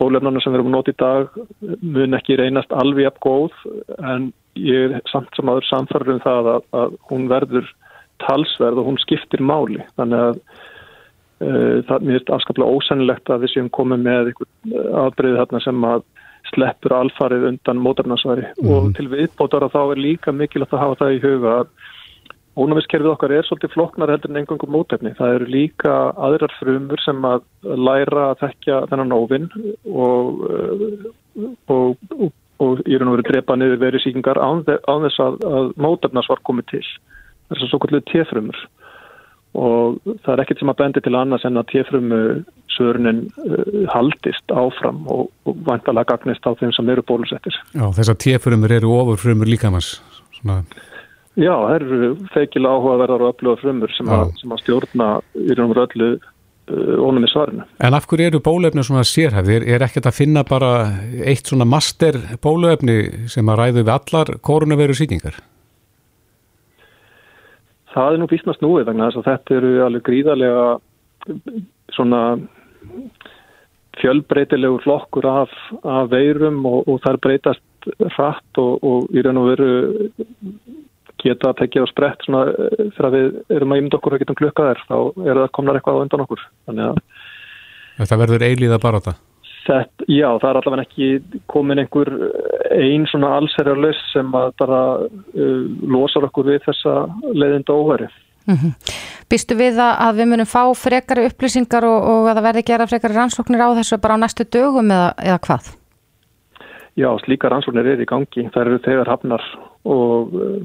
[0.00, 1.36] bólefnarna sem við erum að nota í dag
[1.84, 3.60] mun ekki reynast alveg jafn góð
[4.00, 4.26] en
[4.60, 7.70] ég er samt sem aður samfarið um það að, að hún verður
[8.24, 9.84] talsverð og hún skiptir máli.
[10.00, 10.40] Þannig að
[11.44, 14.32] uh, það er afskaplega ósennilegt að við séum komið með
[14.72, 16.08] aðbreyði þarna sem að
[16.52, 18.70] sleppur alfarið undan mótarnasværi mm.
[18.74, 21.72] og til viðbótar að þá er líka mikilvægt að hafa það í huga að
[22.52, 25.14] ónumiskerfið okkar er svolítið floknar heldur en engangum mótefni.
[25.16, 29.48] Það eru líka aðrar frumur sem að læra að þekka þennan óvinn
[29.88, 30.42] og,
[31.72, 32.28] og, og,
[32.60, 36.68] og í raun og veru drepa niður verið síkingar án þess að, að mótefnasvar komið
[36.74, 36.84] til.
[37.48, 38.60] Það er svo kvöldið téfrumur
[39.58, 42.20] og það er ekkert sem að bendi til annars en að téfrumu
[42.72, 47.58] svörnin uh, haldist áfram og, og vantalega gagnist á þeim sem eru bólusettir.
[47.76, 49.94] Já, þess að téfrumur eru ofurfrumur líkamans.
[50.38, 50.62] Svona...
[51.36, 55.72] Já, það eru feikil áhugaverðar og öfluga frumur sem, að, sem að stjórna í raun
[55.74, 57.68] og öllu uh, ónum í svarinu.
[57.84, 59.60] En af hverju eru bólefni svona sérhæfði?
[59.60, 60.74] Er, er ekkert að finna bara
[61.20, 65.42] eitt svona master bólefni sem að ræðu við allar koronaviru síkingar?
[67.92, 70.66] Það er nú bísnast núið vegna þess að þetta eru alveg gríðarlega
[71.92, 72.22] svona
[74.00, 75.52] fjölbreytilegur flokkur af,
[75.84, 79.72] af veirum og, og þær breytast hratt og, og í raun og veru
[81.22, 84.38] geta að tekja á sprett svona eh, þegar við erum að ymda okkur og getum
[84.38, 86.46] klukkaðir þá er það komnar eitthvað á undan okkur.
[86.72, 86.80] Að
[88.00, 89.31] Þetta verður eilíða bara þetta
[89.62, 92.08] Þetta, já, það er allavega ekki komin einhver
[92.74, 96.96] einn svona allserjarlaus sem að bara uh, losar okkur við þessa
[97.30, 98.08] leiðinda óværi.
[98.50, 98.72] Mm -hmm.
[99.30, 103.14] Býstu við að við munum fá frekari upplýsingar og, og að það verði gera frekari
[103.14, 105.70] rannsóknir á þessu bara á næstu dögum eða, eða hvað?
[106.98, 108.48] Já, slíka rannsóknir er í gangi.
[108.52, 109.44] Það eru þegar hafnar
[109.84, 110.60] og uh,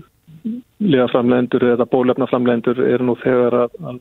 [0.81, 3.99] liðaframlendur eða bólefnaframlendur eru nú þegar að, að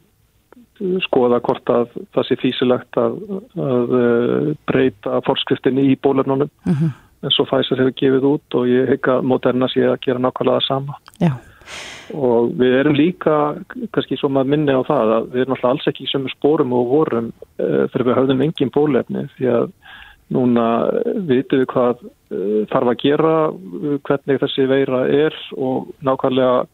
[1.06, 3.18] skoða hvort að það sé físilegt að,
[3.56, 6.94] að uh, breyta forskriftinni í bólefnunum uh -huh.
[7.22, 10.98] en svo Pfizer hefur gefið út og ég heika Moderna sé að gera nákvæmlega sama
[11.20, 11.32] Já.
[12.14, 13.56] og við erum líka
[13.92, 16.72] kannski svo maður minni á það að við erum alltaf alls ekki í sömu spórum
[16.72, 19.70] og vorum uh, þegar við höfðum engin bólefni því að
[20.28, 20.90] núna
[21.28, 23.34] vitum við hvað uh, þarf að gera
[24.02, 26.66] hvernig þessi veira er og nákvæmlega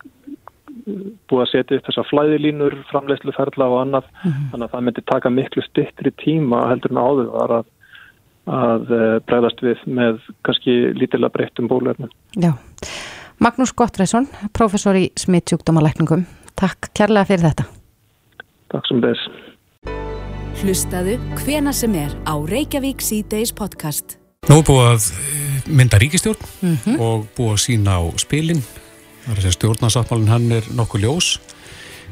[1.31, 4.49] búið að setja upp þessar flæðilínur, framlegsluferðla og annað, mm -hmm.
[4.53, 7.67] þannig að það myndi taka miklu stittri tíma heldur en áður var að,
[8.47, 12.11] að eh, bregðast við með kannski lítilega breyttum bólefnum.
[12.37, 12.53] Já.
[13.39, 16.27] Magnús Gottræsson, professor í smittsjúkdómalækningum.
[16.55, 17.65] Takk kærlega fyrir þetta.
[18.73, 19.23] Takk sem þess.
[20.63, 24.19] Hlustaðu hvena sem er á Reykjavík C-Days podcast.
[24.51, 25.09] Nú búið að
[25.71, 27.01] mynda ríkistjórn mm -hmm.
[27.01, 28.63] og búið að sína á spilin
[29.27, 31.29] Það er að stjórnarsáttmálinn hann er nokkuð ljós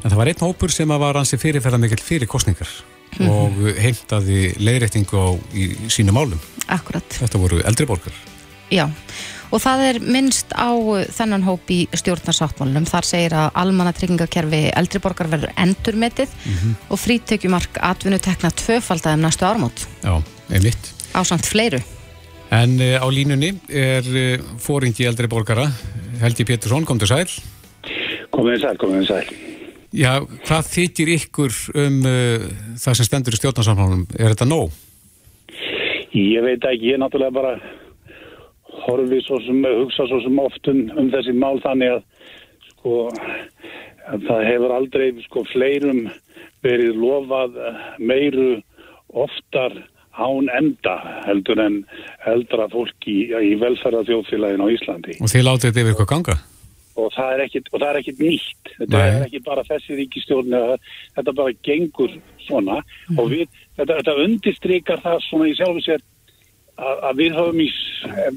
[0.02, 2.70] en það var einn hópur sem var hansi fyrirferða mikill fyrir kostningar
[3.18, 3.30] mm -hmm.
[3.30, 5.28] og heimtaði leiðrættingu á
[5.88, 6.40] sínu málum.
[6.68, 7.04] Akkurat.
[7.08, 8.14] Þetta voru eldriborgar.
[8.70, 8.88] Já
[9.50, 10.70] og það er minnst á
[11.14, 12.86] þennan hóp í stjórnarsáttmálunum.
[12.90, 16.74] Þar segir að almannatryggingakerfi eldriborgar verður endurmetið mm -hmm.
[16.88, 19.86] og frítekjumark atvinnu tekna tvöfaldaðum næstu ármót.
[20.02, 20.92] Já, einmitt.
[21.14, 21.82] Á samt fleiru.
[22.50, 25.70] En uh, á línunni er uh, fóringi eldri borgara,
[26.21, 27.31] Helgi Pétursson, kom til sæl.
[28.35, 29.29] Komið sæl, komið sæl.
[29.97, 32.45] Já, hvað þykir ykkur um uh,
[32.79, 34.05] það sem stendur í stjórnarsamfélagum?
[34.21, 34.75] Er þetta nóg?
[36.14, 37.55] Ég veit ekki, ég er náttúrulega bara
[38.85, 42.05] horfið svo sem, hugsa svo sem oft um, um þessi mál þannig að
[42.68, 42.97] sko,
[44.12, 46.05] að það hefur aldrei sko fleirum
[46.66, 47.57] verið lofað
[47.99, 48.51] meiru
[49.25, 49.75] oftar
[50.21, 50.95] án enda
[51.27, 51.81] heldur en
[52.29, 55.18] eldra fólk í, í velferðarþjóðfélagin á Íslandi.
[55.21, 56.37] Og þið látið þetta yfir eitthvað ganga?
[57.01, 58.73] Og það er ekkit, og það er ekkit nýtt.
[58.77, 59.09] Þetta Nei.
[59.09, 60.57] er ekki bara þessi ríkistjórn,
[61.16, 63.21] þetta bara gengur svona mm.
[63.21, 66.05] og við, þetta, þetta undistrykar það svona í sjálfu sér
[66.77, 67.71] að, að við höfum í,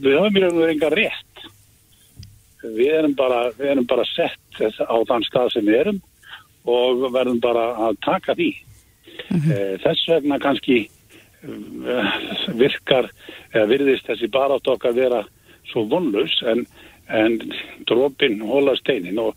[0.05, 1.45] við höfum í raun og enga rétt.
[2.63, 6.03] Við erum bara, við erum bara sett á þann stað sem við erum
[6.63, 8.51] og verðum bara að taka því.
[9.29, 9.81] Mm -hmm.
[9.83, 10.77] Þess vegna kannski
[11.43, 13.09] virkar
[13.51, 15.23] eða virðist þessi barátt okkar vera
[15.71, 16.65] svo vonlaus en,
[17.11, 17.39] en
[17.89, 19.35] drópin hóla steinin og,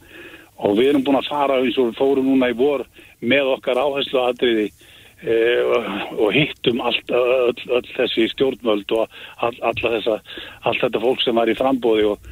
[0.57, 2.87] og við erum búin að fara eins og við fórum núna í vor
[3.21, 5.91] með okkar áherslu aðriði e, og,
[6.21, 10.21] og hittum allt, öll, öll þessi stjórnvöld og all, þessa,
[10.63, 12.31] allt þetta fólk sem var í frambóði og,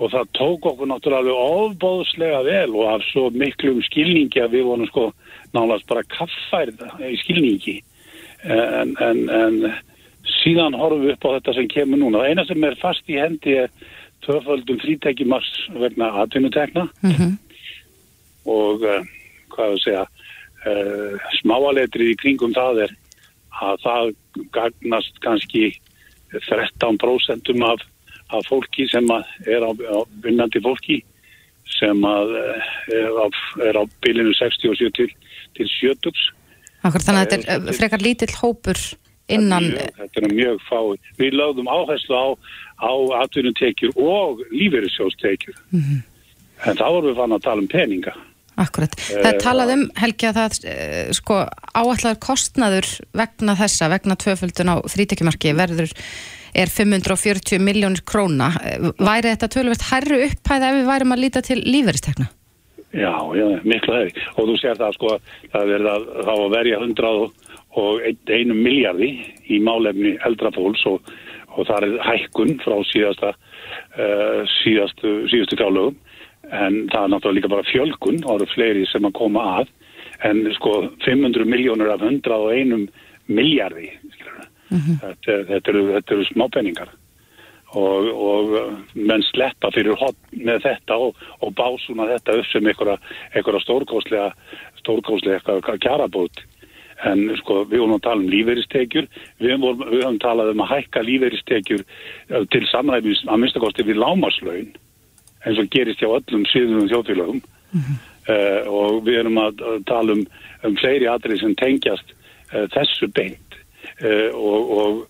[0.00, 4.90] og það tók okkur náttúrulega ofbóðslega vel og af svo miklum skilningi að við vonum
[4.90, 5.08] sko
[5.54, 7.78] nálast bara kaffærið í skilningi
[8.42, 9.58] en, en, en
[10.42, 12.22] síðan horfum við upp á þetta sem kemur núna.
[12.22, 13.70] Það eina sem er fast í hendi er
[14.22, 15.50] tvöföldum frítækjumars
[15.82, 17.32] vegna atvinnutekna mm -hmm.
[18.46, 19.06] og uh,
[19.54, 20.04] hvað við segja
[20.66, 22.92] uh, smáaletrið í kringum það er
[23.62, 24.14] að það
[24.52, 25.64] gagnast kannski
[26.32, 27.80] 13% af,
[28.30, 29.10] af fólki sem
[29.46, 31.02] er á, á vinnandi fólki
[31.78, 33.26] sem að uh, er á,
[33.82, 35.10] á bilinu 60 og 70 til,
[35.54, 36.32] til 70
[36.82, 38.80] Akkur, þannig að þetta er frekar lítill hópur
[39.30, 39.68] innan...
[39.70, 41.12] Mjög, þetta er mjög fáið.
[41.20, 42.26] Við lögðum áherslu á,
[42.82, 45.56] á atvinnutekjur og lífeyrissjóstekjur.
[45.70, 46.02] Mm -hmm.
[46.66, 48.14] En þá vorum við fann að tala um peninga.
[48.60, 48.94] Akkurat.
[49.08, 51.38] Það er talað um, Helgi, að það eh, sko,
[51.72, 55.94] áallar kostnaður vegna þessa, vegna tvöföldun á frítekjumarki verður
[56.52, 58.50] er 540 miljónir króna.
[59.00, 62.28] Væri þetta tölvöld herru upphæða ef við værum að líta til lífeyristekna?
[62.92, 64.24] Já, já, miklu hefði.
[64.36, 65.12] Og þú sér það sko,
[65.52, 67.12] það verður að þá að verja 100
[67.82, 69.10] og einu miljardi
[69.48, 71.12] í málefni eldrafólks og,
[71.56, 73.32] og það er hækkun frá síðasta,
[73.96, 75.96] uh, síðastu, síðastu kálögum.
[76.52, 79.72] En það er náttúrulega líka bara fjölkun, það eru fleiri sem að koma að.
[80.28, 80.74] En sko
[81.06, 82.90] 500 miljónur af 101
[83.32, 83.88] miljardi,
[84.68, 84.98] mm -hmm.
[85.00, 86.92] þetta, þetta eru, eru smápenningar
[87.78, 88.54] og, og
[88.94, 94.30] menn sleppa fyrir hot með þetta og, og básuna þetta upp sem einhverja stórkóslega
[94.82, 96.42] stórkóslega eitthvað kjarabót.
[97.08, 99.08] En sko við vorum að tala um lífeyristekjur.
[99.42, 104.72] Við, vorum, höfum talað um að hækka lífeyristekjur eh, til samræmis að minnstakosti við lámaslaun
[105.42, 107.40] eins og gerist hjá öllum sviðunum þjóðfélagum
[107.82, 110.20] uh, og við erum að að tala um,
[110.66, 112.12] um fleiri atrið sem tengjast
[112.52, 113.58] uh, þessu beint.
[113.98, 115.00] Uh, og, og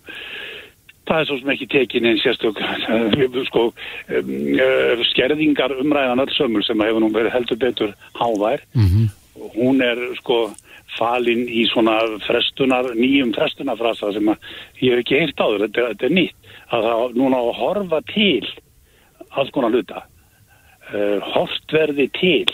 [1.07, 6.63] það er svo sem ekki tekin einn sérstök uh, sko, uh, skerðingar umræðan öll sömur
[6.65, 8.63] sem hefur nú verið heldur betur hávær.
[9.43, 10.37] Og hún er sko
[10.93, 11.95] falin í svona
[12.27, 14.37] frestunar, nýjum frestunarfrasa sem að
[14.83, 16.51] ég hef ekki heyrt áður, þetta, þetta er nýtt.
[16.73, 18.45] Að það núna að horfa til
[19.33, 20.03] alls konar hluta.
[20.93, 22.45] Uh, hort verði til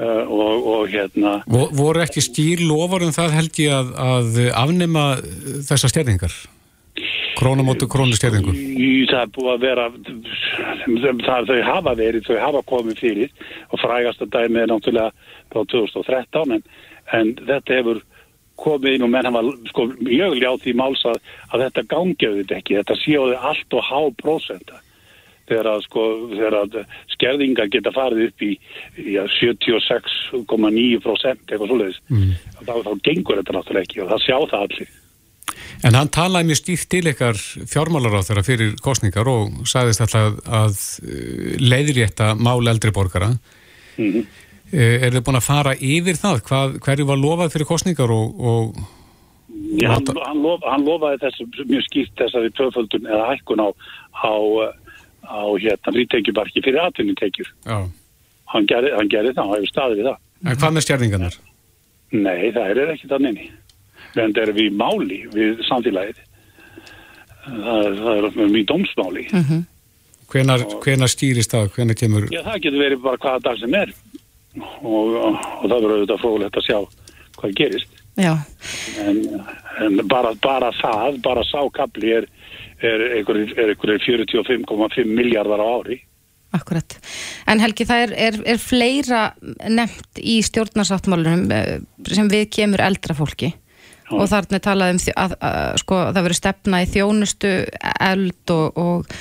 [0.00, 4.38] uh, og, og hérna Vo- Voru ekki skýr lofar um það held ég að, að
[4.62, 5.02] afnema
[5.68, 6.36] þessar stjörningar?
[7.38, 8.52] Krónamótu krónu stjörningu?
[8.54, 9.84] Í, það er búið að vera
[11.24, 13.30] það, þau hafa verið, þau hafa komið fyrir.
[13.70, 15.10] Og frægasta dæmi er náttúrulega
[15.52, 16.62] frá 2013 en,
[17.18, 17.98] en þetta hefur
[18.62, 21.18] komið inn og menn hafa sko, mjög ljátt í máls að,
[21.50, 24.76] að þetta þetta ekki, þetta séu allt og há prósenta.
[25.50, 26.72] Þegar að, sko, þegar að
[27.16, 28.52] skerðingar geta farið upp í,
[29.02, 31.98] í að 76,9% eitthvað svoleiðis.
[32.12, 32.32] Mm.
[32.62, 34.90] þá, þá gengur þetta náttúrulega ekki og það sjá það allir
[35.86, 37.38] En hann talaði mjög stíft til ykkar
[37.70, 43.34] fjármálar á þeirra fyrir kostningar og sagðist alltaf að uh, leiðrétta mál eldri borgara.
[43.98, 44.24] mm
[44.72, 46.38] Er þið búin að fara yfir það?
[46.48, 48.78] Hvað, hverju var lofað fyrir kostningar og, og
[49.76, 53.68] Já, hann, hann, lof, hann lofaði þessu mjög skýrt þessari töföldun eða hækkun á,
[54.16, 54.32] á,
[55.28, 57.48] á hérna rítekjubarki fyrir atvinnutekjur.
[57.68, 57.78] já.
[58.52, 60.18] Hann gerði, það, hann hefur staðið við það.
[60.42, 61.36] En hvað með stjörningarnar?
[62.12, 63.46] Nei, það er ekki þannig inni.
[64.16, 66.22] En það er við máli við samfélagið.
[67.42, 69.28] Það, það er mjög dómsmáli.
[70.32, 71.72] Hvenar, hvenar stýrist það?
[71.76, 72.28] Hvenar kemur...
[72.32, 73.90] Já, það getur verið bara hvaða dag sem er.
[74.60, 76.78] Og, og, og það verður auðvitað fróðlegt að sjá
[77.40, 77.98] hvað gerist.
[78.20, 78.34] Já,
[79.00, 79.20] En,
[79.80, 82.26] en bara, bara það, bara sákabli er,
[82.84, 86.02] er einhverjir er einhverjir 45,5 miljardar á ári.
[86.52, 86.98] akkurat.
[87.48, 89.22] En Helgi, það er, er, er fleira
[89.72, 91.78] nefnt í stjórnarsáttmálunum eh,
[92.12, 93.54] sem við kemur eldra fólki
[94.18, 97.52] og þarna er talað um þjó- að, að, sko, það verður stefna í þjónustu,
[98.10, 99.16] eld og, og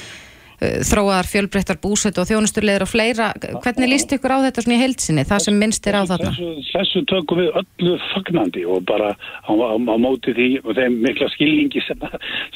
[0.61, 3.31] þróaðar fjölbreyttar búsett og þjónustulegur og fleira.
[3.63, 6.33] Hvernig líst ykkur á þetta svona í heilsinni, það sem minnst er á þarna?
[6.37, 10.99] Þessu, þessu tökum við öllu fagnandi og bara á, á, á móti því og þeim
[11.01, 12.05] mikla skilningi sem,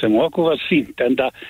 [0.01, 1.41] sem okkur var sínt en það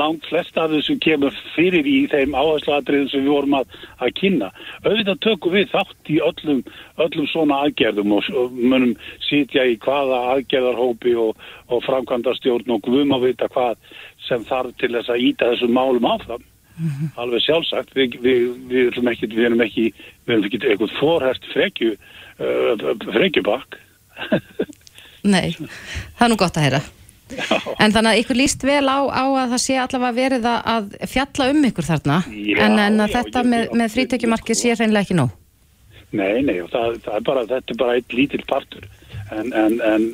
[0.00, 4.52] langt flest af þessu kemur fyrir í þeim áhersluatriðum sem við vorum að, að kynna.
[4.84, 6.62] Auðvitað tökum við þátt í öllum,
[7.02, 8.94] öllum svona aðgerðum og, og munum
[9.26, 11.34] sitja í hvaða aðgerðarhópi og,
[11.70, 13.78] og framkvæmdastjórn og guðum að vita hvað
[14.28, 16.46] sem þarf til þess að íta þessum málum áfram.
[17.20, 19.88] Alveg sjálfsagt við, við, við, erum ekki, við erum ekki
[20.32, 23.76] ekki eitthvað forhært frekju uh, frekjubakk.
[25.34, 25.52] Nei,
[26.16, 26.80] það er nú gott að heyra.
[27.78, 31.50] En þannig að ykkur líst vel á, á að það sé allavega verið að, fjalla
[31.52, 34.74] um ykkur þarna Já, en, en að já, þetta ég- með, já, með frítekjumarkið sé
[34.74, 35.36] hreinlega ekki nóg.
[36.10, 38.88] nei, nei, það, það er bara þetta er bara eitt lítill partur.
[39.30, 40.08] En, en, en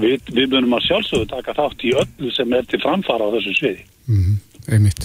[0.00, 3.56] við, við munum að sjálfsögðu taka þátt í öllu sem er til framfara á þessu
[3.58, 5.04] sviði Mm, einmitt.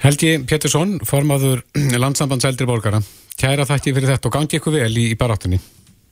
[0.00, 1.60] Helgi Pétursson, formaður
[2.02, 3.02] landsambands eldri borgara.
[3.36, 5.60] Kæra þakki fyrir þetta og gangi ykkur vel í, í baráttunni.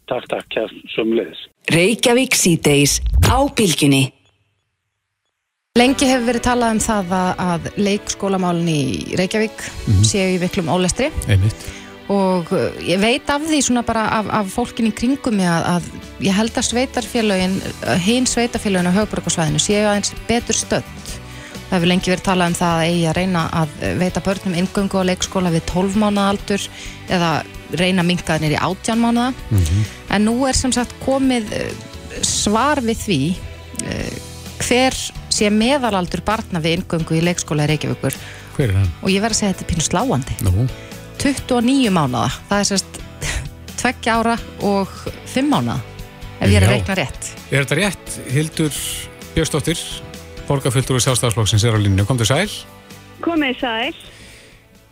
[0.08, 2.98] Takk, takk, kær, sömulegis Reykjavík síðdeis
[3.28, 4.06] á bylgjunni.
[5.76, 8.80] Lengi hefur verið talað um það að, að leikskólamálin í
[9.20, 9.66] Reykjavík
[10.08, 11.68] séu í miklum ólestri Einmitt.
[12.12, 15.66] Og uh, ég veit af því svona bara af, af fólkin í kringum mig að,
[15.76, 17.59] að ég held að sveitarfélögin,
[18.04, 20.94] hinn sveitarfélögin á höfuborgarsvæðinu séu aðeins betur stödd.
[21.68, 25.02] Það hefur lengi verið talað um það að eigi að reyna að veita börnum inngöngu
[25.04, 26.64] á leikskóla við 12 mánuða aldur
[27.12, 27.32] eða
[27.76, 29.34] reyna að minka nýri 18 mánuða.
[30.16, 31.72] En nú er sem sagt komið eh,
[32.24, 33.20] svar við því
[33.84, 34.16] eh,
[34.64, 34.96] hver
[35.28, 38.16] sé meðalaldur barna við inngöngu í leikskóla í Reykjavíkur
[38.59, 40.38] og ég verð að segja að þetta er pínu sláandi.
[40.42, 40.64] Nú,
[41.18, 42.28] 29 mánuða.
[42.48, 42.98] Það er sérst
[43.78, 44.34] tveggja ára
[44.66, 44.90] og
[45.34, 45.78] 5 mánuða
[46.38, 47.30] ef ég er að reikna rétt.
[47.50, 48.18] er þetta rétt?
[48.30, 48.76] Hildur
[49.34, 49.80] Björnsdóttir,
[50.48, 52.04] borgarfylgdur í sjálfstæðarslokksins er á línu.
[52.06, 52.48] Komdu sæl.
[53.22, 53.94] Komið sæl.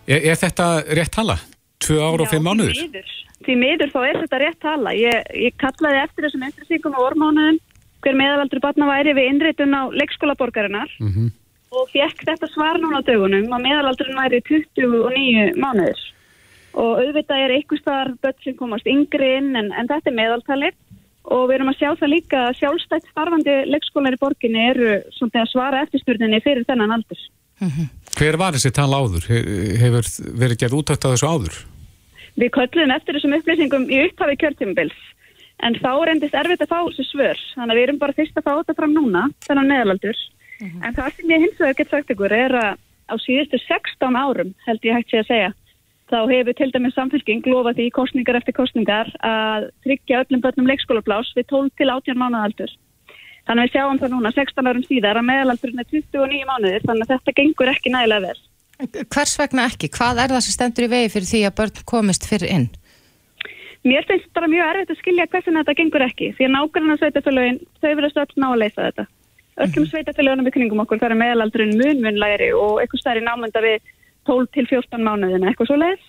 [0.07, 0.67] Er, er þetta
[0.99, 1.39] rétt tala?
[1.83, 2.79] Tvö ár og Já, fimm mánuður?
[3.47, 4.93] Því miður, þá er þetta rétt tala.
[4.99, 7.59] Ég, ég kallaði eftir þessum einstaklingum á ormánuðum
[8.07, 11.31] hver meðalaldur barna væri við innréttun á leikskóla borgarinnar Mhm.
[11.75, 15.99] og fekk þetta svar núna á dögunum að meðalaldurinn væri 29 mánuður.
[16.77, 20.75] Og auðvitað er einhver staðar börn sem komast yngri inn en, en þetta er meðaltalið
[21.27, 25.43] og við erum að sjá það líka að sjálfstætt starfandi leikskólar í borginni eru svona
[25.43, 27.23] að svara eftirspurninni fyrir þennan aldur.
[28.17, 29.25] Hver var þessi tala áður?
[29.33, 30.07] He- Hefur
[30.45, 31.57] verið gerð útökt að þessu áður?
[32.37, 34.99] Við köllum eftir þessum upplýsingum í upphafi kjörtímubils
[35.65, 38.45] en þá reyndist erfitt að fá þessu svör þannig að við erum bara fyrst að
[38.45, 40.19] fá þetta fram núna þennan meðalaldur
[40.61, 42.77] en það sem ég hins vegar get sagt ykkur er að
[43.09, 45.51] á síðustu 16 árum held ég hægt sé að segja
[46.11, 51.33] þá hefur til dæmis samfélking lofað því kostningar eftir kostningar að tryggja öllum börnum leikskólablás
[51.39, 52.75] við 12 til 18 mánuðaldur
[53.47, 57.07] þannig að við sjáum það núna 16 árum síðar að meðalaldurinn er 29 mánuðir þannig
[57.07, 58.45] að þetta gengur ekki nægilega vel
[58.77, 59.89] Hvers vegna ekki?
[59.89, 62.67] Hvað er það sem stendur í vegi fyrir því að börn komist fyrir inn?
[63.87, 67.61] Mér finnst bara mjög erfitt að skilja hversin þetta gengur ekki því að nákvæmlega sveitafélagin
[67.81, 69.05] þau verðast öll ná að leysa þetta.
[69.57, 69.91] Öllum mm.
[69.93, 73.87] sveitafélagunum í kringum okkur þar er meðalaldurinn munmunlæri og eitthvað stærri námynda við
[74.27, 76.07] 12 til 14 mánuðina eitthvað svo leiðis.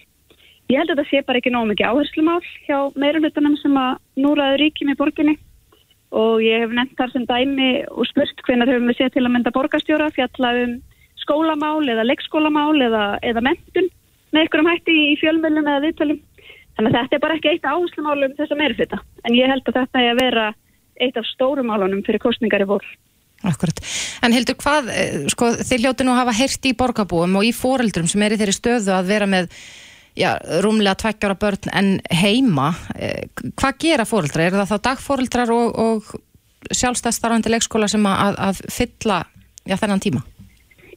[0.67, 4.61] Ég held að þetta sé bara ekki nóg mikið áherslumál hjá meirulutunum sem að núraður
[4.63, 5.35] ríkjum í borginni
[6.17, 9.33] og ég hef nefnt þar sem dæmi og spurt hvenar höfum við séð til að
[9.35, 10.75] mynda borgastjóra fjalla um
[11.23, 13.89] skólamál eða leikskólamál eða, eða mentun
[14.31, 16.21] með einhverjum hætti í fjölmjölum eða viðtölum.
[16.77, 18.99] Þannig að þetta er bara ekki eitt áherslumálum þess að meira þetta.
[19.23, 20.47] En ég held að þetta er að vera
[21.01, 22.85] eitt af stórumálunum fyrir kostningar í vor.
[23.45, 23.81] Akkurat.
[24.25, 24.87] En Hildur, hvað,
[25.29, 28.39] sko, þið hljóti nú að hafa heyrt í borgarbúum og í foreldrum sem er í
[28.39, 29.51] þeirri stöðu að vera með
[30.17, 30.31] já,
[30.65, 32.71] rúmlega tveggjára börn en heima.
[33.59, 34.47] Hvað gera foreldrar?
[34.47, 39.21] Er það þá dagforeldrar og, og sjálfstæðstarfandi leikskóla sem að, að fylla
[39.67, 40.23] já, þennan tíma?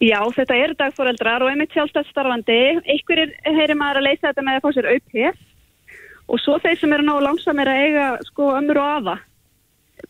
[0.01, 2.61] Já, þetta eru dagforeldrar og einmitt sjálfstæðstarfandi.
[2.88, 5.47] Einhverjir heyrir maður að leysa þetta með að fá sér auðvitað
[6.30, 9.16] og svo þeir sem eru náðu langsamir að eiga sko ömur og afa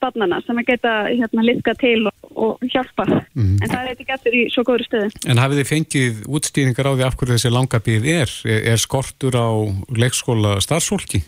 [0.00, 3.06] barnana sem að geta hérna litka til og, og hjálpa.
[3.34, 3.58] Mm.
[3.58, 5.10] En það er ekki gættur í svo góður stöðu.
[5.26, 8.34] En hafið þið fengið útstýringar á því af hverju þessi langabíð er?
[8.46, 9.50] Er, er skortur á
[9.96, 11.22] leikskóla starfsfólki?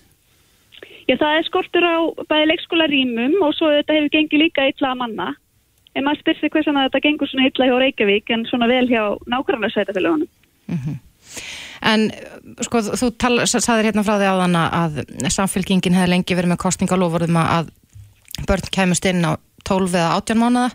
[1.10, 1.96] Já, það er skortur á
[2.30, 5.32] bæði leikskóla rýmum og svo þetta hefur gengið líka illa að manna
[5.92, 8.86] en maður spyrir sig hversan að þetta gengur svona illa hjá Reykjavík en svona vel
[8.88, 10.30] hjá nákvæmlega sveitafélagunum.
[10.70, 11.00] Mm -hmm.
[11.82, 12.10] En
[12.62, 13.08] sko þú
[13.44, 14.92] saðir hérna frá því á þann að
[15.34, 17.72] samfélkingin hefði lengi verið með kostningalofurðum að
[18.48, 19.38] börn kemust inn á
[19.68, 20.70] 12 eða 18 mánada.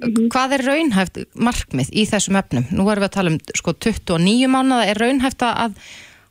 [0.00, 0.28] Mm -hmm.
[0.32, 2.64] Hvað er raunhæft markmið í þessum öfnum?
[2.72, 4.86] Nú erum við að tala um sko 29 mánada.
[4.86, 5.72] Er raunhæft að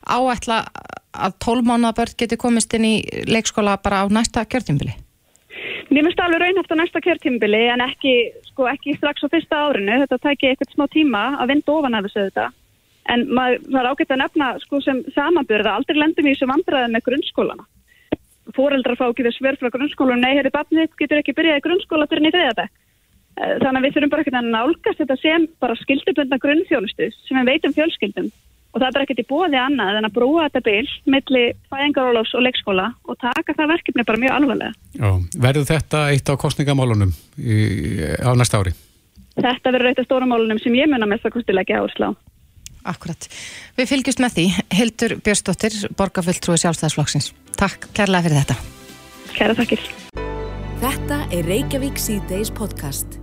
[0.06, 0.66] áætla
[1.12, 4.94] að 12 mánada börn geti komist inn í leikskóla bara á næsta kjörtímbili?
[5.90, 8.14] Mér finnst alveg raunhæft á næsta kjörtímbili en ekki,
[8.50, 9.98] sko, ekki strax á fyrsta árinu.
[10.02, 12.46] Þetta tækir eitthvað smá tíma að vinda ofan af þessu þetta.
[13.10, 15.74] En maður, það er ágætt að nefna sko, sem samanbyrða.
[15.74, 17.66] Aldrei lendum í þessu vandræði með grunnskólana.
[18.56, 20.22] Fóreldrar fá ekki þess verð frá grunnskólan.
[20.22, 22.68] Nei, herri, barnið getur ekki byrjað í grunnskóla fyrir nýtt eða þetta.
[23.40, 27.50] Þannig að við þurfum bara ekki að nálgast þetta sem bara skildubundna grunnþjónustu sem við
[27.52, 28.30] veitum fjölskyldum
[28.70, 32.34] og það er bara ekkert í bóði annað en að brúa þetta bil millir fæðingarólós
[32.36, 34.72] og leikskóla og taka það verkefni bara mjög alvarlega.
[34.94, 35.10] Já,
[35.46, 37.56] verður þetta eitt á kostningamálunum í,
[38.22, 38.74] á næsta ári?
[39.40, 42.18] Þetta verður eitt af stórumálunum sem ég munna mest að kostilega áherslu á.
[42.90, 43.26] Akkurat.
[43.76, 44.44] Við fylgjumst með því.
[44.78, 47.32] Hildur Björnsdóttir, borgarfulltrúi sjálfstæðsflokksins.
[47.60, 48.54] Takk kærlega fyrir þetta.
[49.36, 49.82] Kæra takkir.
[50.80, 53.19] Þetta er Reykjavík C-Days podcast.